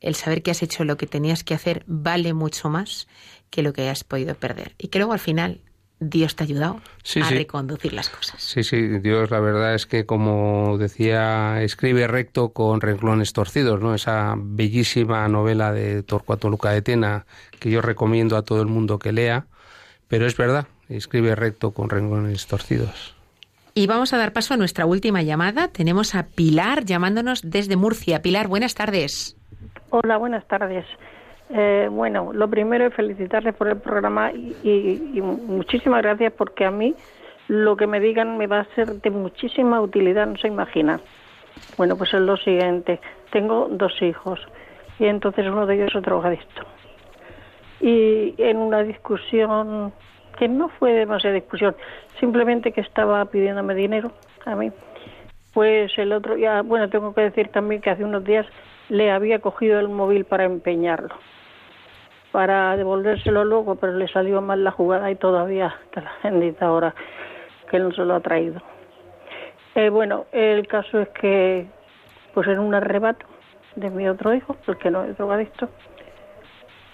[0.00, 3.08] el saber que has hecho lo que tenías que hacer vale mucho más
[3.50, 4.74] que lo que has podido perder.
[4.78, 5.60] Y que luego al final
[6.00, 6.80] Dios te ha ayudado
[7.22, 8.40] a reconducir las cosas.
[8.40, 13.94] Sí, sí, Dios la verdad es que como decía, escribe recto con renglones torcidos, ¿no?
[13.94, 17.26] Esa bellísima novela de Torcuato Luca de Tena
[17.58, 19.46] que yo recomiendo a todo el mundo que lea,
[20.06, 23.16] pero es verdad, escribe recto con renglones torcidos.
[23.74, 25.68] Y vamos a dar paso a nuestra última llamada.
[25.68, 28.22] Tenemos a Pilar llamándonos desde Murcia.
[28.22, 29.36] Pilar, buenas tardes.
[29.90, 30.84] Hola, buenas tardes.
[31.50, 36.94] Eh, bueno, lo primero es felicitarles por el programa y, muchísimas gracias porque a mí
[37.48, 41.00] lo que me digan me va a ser de muchísima utilidad, no se imagina.
[41.78, 43.00] Bueno, pues es lo siguiente.
[43.32, 44.40] Tengo dos hijos
[44.98, 46.62] y entonces uno de ellos es drogadicto.
[47.80, 49.92] Y en una discusión
[50.38, 51.74] que no fue demasiada discusión,
[52.20, 54.12] simplemente que estaba pidiéndome dinero
[54.44, 54.70] a mí.
[55.54, 58.46] Pues el otro día, bueno, tengo que decir también que hace unos días
[58.90, 61.14] le había cogido el móvil para empeñarlo
[62.38, 66.94] para devolvérselo luego, pero le salió mal la jugada y todavía está la bendita ahora
[67.68, 68.62] que no se lo ha traído.
[69.74, 71.66] Eh, bueno, el caso es que,
[72.34, 73.26] pues en un arrebato
[73.74, 75.68] de mi otro hijo, el que no es drogadicto,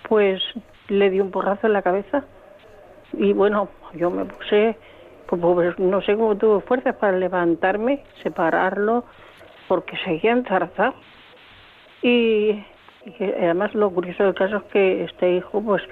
[0.08, 0.42] pues
[0.88, 2.24] le di un porrazo en la cabeza
[3.12, 4.78] y bueno, yo me puse,
[5.26, 9.04] pues, pues no sé cómo tuve fuerzas para levantarme, separarlo,
[9.68, 10.94] porque seguía enzarzado.
[12.00, 12.64] Y
[13.06, 15.82] y además lo curioso del caso es que este hijo pues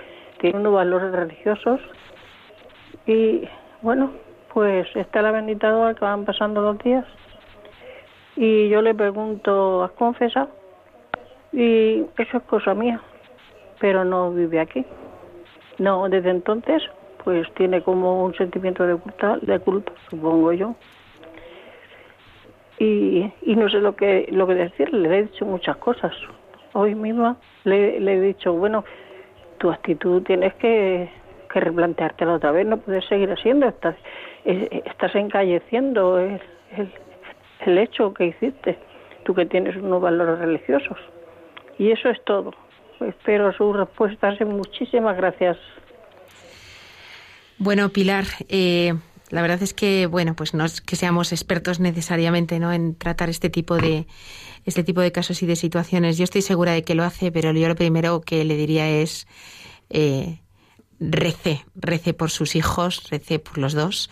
[0.41, 1.81] tiene unos valores religiosos
[3.07, 3.47] y
[3.83, 4.13] bueno,
[4.53, 7.05] pues está la bendita hora que van pasando los días
[8.37, 10.49] y yo le pregunto, ¿has confesado?
[11.53, 13.01] Y eso es cosa mía,
[13.79, 14.87] pero no vive aquí.
[15.79, 16.83] No, desde entonces
[17.25, 20.75] pues tiene como un sentimiento de culto, de culto supongo yo.
[22.79, 26.13] Y, y no sé lo que lo que decirle, le he dicho muchas cosas,
[26.73, 28.85] hoy misma le, he dicho, bueno,
[29.59, 31.09] tu actitud tienes que,
[31.53, 33.97] que replanteártela otra vez, no puedes seguir haciendo, estás,
[34.45, 36.41] estás encalleciendo el,
[37.67, 38.79] el, hecho que hiciste,
[39.25, 40.99] tú que tienes unos valores religiosos.
[41.79, 42.53] Y eso es todo.
[43.01, 45.57] espero sus respuestas muchísimas gracias.
[47.59, 48.95] Bueno, Pilar, eh,
[49.33, 52.71] la verdad es que, bueno, pues no es que seamos expertos necesariamente, ¿no?
[52.71, 54.07] En tratar este tipo de
[54.67, 56.19] este tipo de casos y de situaciones.
[56.19, 59.27] Yo estoy segura de que lo hace, pero yo lo primero que le diría es
[59.89, 60.43] eh,
[61.01, 61.65] rece,
[62.15, 64.11] por sus hijos, rece por los dos.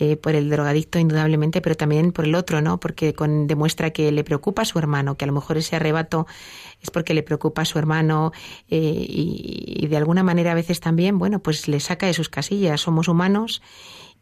[0.00, 2.78] Eh, por el drogadicto indudablemente, pero también por el otro, ¿no?
[2.78, 6.28] Porque con, demuestra que le preocupa a su hermano, que a lo mejor ese arrebato
[6.80, 8.30] es porque le preocupa a su hermano
[8.70, 8.78] eh,
[9.08, 12.80] y, de alguna manera a veces también, bueno, pues le saca de sus casillas.
[12.80, 13.60] Somos humanos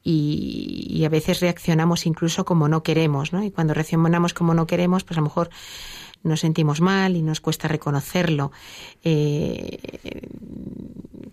[0.09, 3.43] y, a veces reaccionamos incluso como no queremos, ¿no?
[3.43, 5.51] Y cuando reaccionamos como no queremos, pues a lo mejor
[6.23, 8.53] nos sentimos mal y nos cuesta reconocerlo.
[9.03, 9.79] Eh,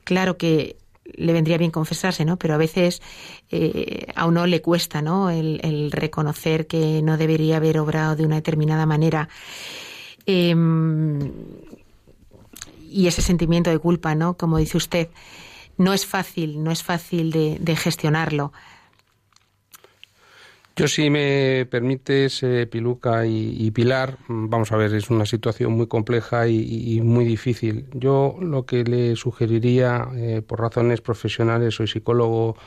[0.03, 2.37] claro que le vendría bien confesarse, ¿no?
[2.37, 3.03] Pero a veces
[3.51, 5.29] eh, a uno le cuesta, ¿no?
[5.29, 9.29] El, reconocer que no debería haber obrado de una determinada manera.
[10.25, 11.31] Em,
[12.89, 14.35] y ese sentimiento de culpa, ¿no?
[14.35, 15.09] Como dice usted,
[15.77, 18.51] no es fácil, no es fácil de gestionarlo.
[20.75, 25.73] Yo si me permites, eh, Piluca y, Pilar, mm, vamos a ver, es una situación
[25.73, 27.85] muy compleja y, muy difícil.
[27.93, 32.57] Yo lo que le sugeriría, eh, por razones profesionales, soy psicólogo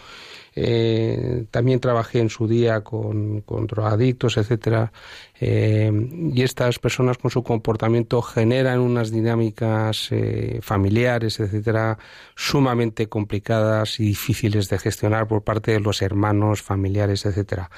[0.59, 4.91] eh, también trabajé en su día con, con drogadictos, etcétera,
[5.39, 5.93] eh,
[6.33, 11.99] y estas personas con su comportamiento generan unas dinámicas eh, familiares, etcétera,
[12.35, 17.71] sumamente complicadas y difíciles de gestionar por parte de los hermanos, familiares, etcétera.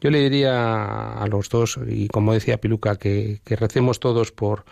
[0.00, 4.64] Yo le diría a los dos, y como decía Piluca, que, que recemos todos por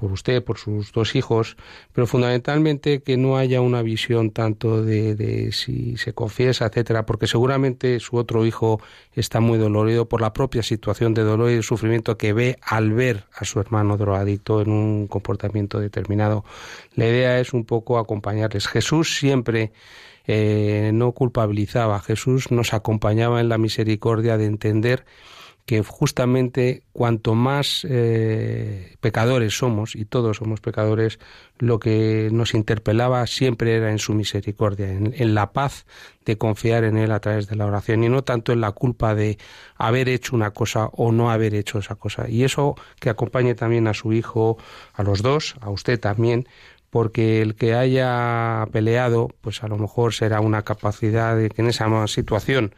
[0.00, 1.56] por usted, por sus dos hijos,
[1.92, 7.26] pero fundamentalmente que no haya una visión tanto de, de, si se confiesa, etcétera, porque
[7.26, 8.80] seguramente su otro hijo
[9.14, 12.92] está muy dolorido por la propia situación de dolor y de sufrimiento que ve al
[12.92, 16.44] ver a su hermano drogadicto en un comportamiento determinado.
[16.94, 18.66] La idea es un poco acompañarles.
[18.68, 19.72] Jesús siempre
[20.26, 25.04] eh, no culpabilizaba, Jesús nos acompañaba en la misericordia de entender
[25.66, 31.18] que justamente cuanto más eh, pecadores somos, y todos somos pecadores,
[31.58, 35.86] lo que nos interpelaba siempre era en su misericordia, en, la paz
[36.24, 39.14] de confiar en Él a través de la oración, y no tanto en la culpa
[39.14, 39.38] de
[39.76, 42.28] haber hecho una cosa o no haber hecho esa cosa.
[42.28, 44.58] Y eso que acompañe también a su hijo,
[44.94, 46.46] a los dos, a usted también,
[46.90, 51.68] porque el que haya peleado, pues a lo mejor será una capacidad de que en
[51.68, 52.74] esa situación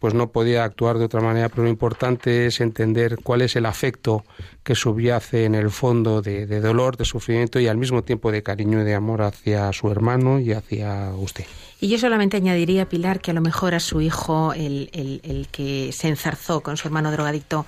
[0.00, 3.66] pues no podía actuar de otra manera, pero lo importante es entender cuál es el
[3.66, 4.24] afecto
[4.64, 8.42] que subyace en el fondo de, de, dolor, de sufrimiento y al mismo tiempo de
[8.42, 11.44] cariño y de amor hacia su hermano y hacia usted.
[11.80, 15.92] Y yo solamente añadiría, Pilar, que a lo mejor a su hijo, el, el, que
[15.92, 17.64] se enzarzó con su hermano drogadicto,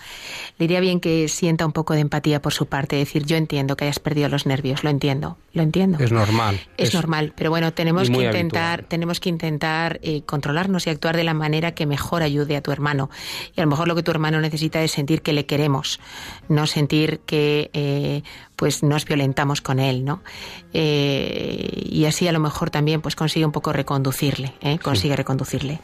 [0.58, 3.74] le iría bien que sienta un poco de empatía por su parte, decir, yo entiendo
[3.74, 5.98] que hayas perdido los nervios, lo entiendo, lo entiendo.
[5.98, 6.60] Es normal.
[6.76, 11.24] Es, normal, pero bueno, tenemos que intentar, tenemos que intentar eh, controlarnos y actuar de
[11.24, 13.08] la manera que mejor ayude a tu hermano.
[13.56, 16.00] Y a lo mejor lo que tu hermano necesita es sentir que le queremos,
[16.48, 18.22] no sentir que eh,
[18.62, 20.22] pues nos violentamos con él, ¿no?
[20.72, 24.78] Eh, y así a lo mejor también pues consigue un poco reconducirle, ¿eh?
[24.78, 25.80] consigue reconducirle.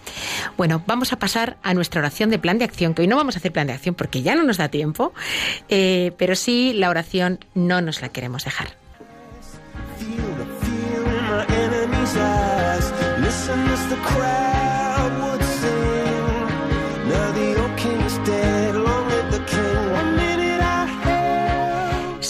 [0.56, 3.34] Bueno, vamos a pasar a nuestra oración de plan de acción, que hoy no vamos
[3.34, 5.12] a hacer plan de acción porque ya no nos da tiempo,
[5.68, 8.68] eh, pero sí la oración no nos la queremos dejar.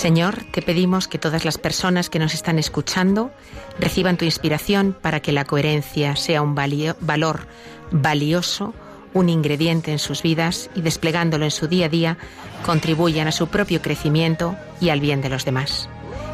[0.08, 3.30] Señor, te pedimos que todas las personas que nos están escuchando
[3.78, 7.46] reciban tu inspiración para que la coherencia sea un valor
[7.90, 8.72] valioso,
[9.12, 12.16] un ingrediente en sus vidas y desplegándolo en su día a día
[12.64, 15.90] contribuyan a su propio crecimiento y al bien de los demás.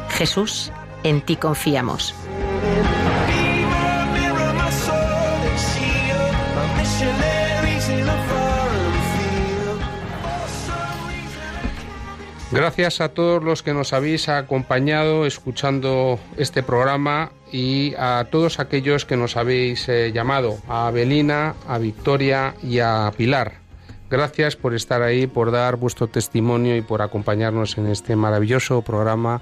[0.07, 0.71] Jesús,
[1.03, 2.15] en ti confiamos.
[12.55, 19.03] Gracias a todos los que nos habéis acompañado escuchando este programa y a todos aquellos
[19.03, 23.55] que nos habéis eh, llamado, a Abelina, a Victoria y a Pilar.
[24.09, 29.41] Gracias por estar ahí, por dar vuestro testimonio y por acompañarnos en este maravilloso programa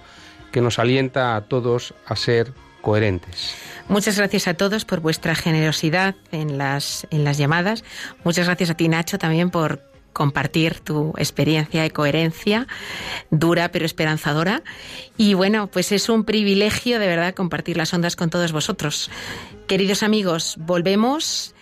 [0.51, 2.51] que nos alienta a todos a ser
[2.81, 3.53] coherentes.
[3.89, 7.83] Muchas gracias a todos por vuestra generosidad en las, en las llamadas.
[8.23, 12.67] Muchas gracias a ti, Nacho, también por compartir tu experiencia de coherencia,
[13.31, 14.63] dura pero esperanzadora.
[15.17, 19.09] Y bueno, pues es un privilegio de verdad compartir las ondas con todos vosotros.
[19.67, 21.53] Queridos amigos, volvemos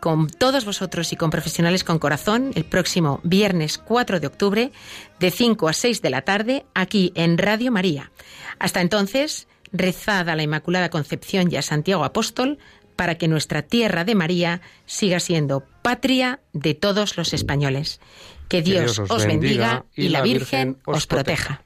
[0.00, 4.72] con todos vosotros y con profesionales con corazón el próximo viernes 4 de octubre
[5.18, 8.12] de 5 a 6 de la tarde aquí en Radio María.
[8.58, 12.58] Hasta entonces, rezad a la Inmaculada Concepción y a Santiago Apóstol
[12.96, 18.00] para que nuestra tierra de María siga siendo patria de todos los españoles.
[18.48, 21.65] Que Dios, os bendiga y la Virgen os proteja.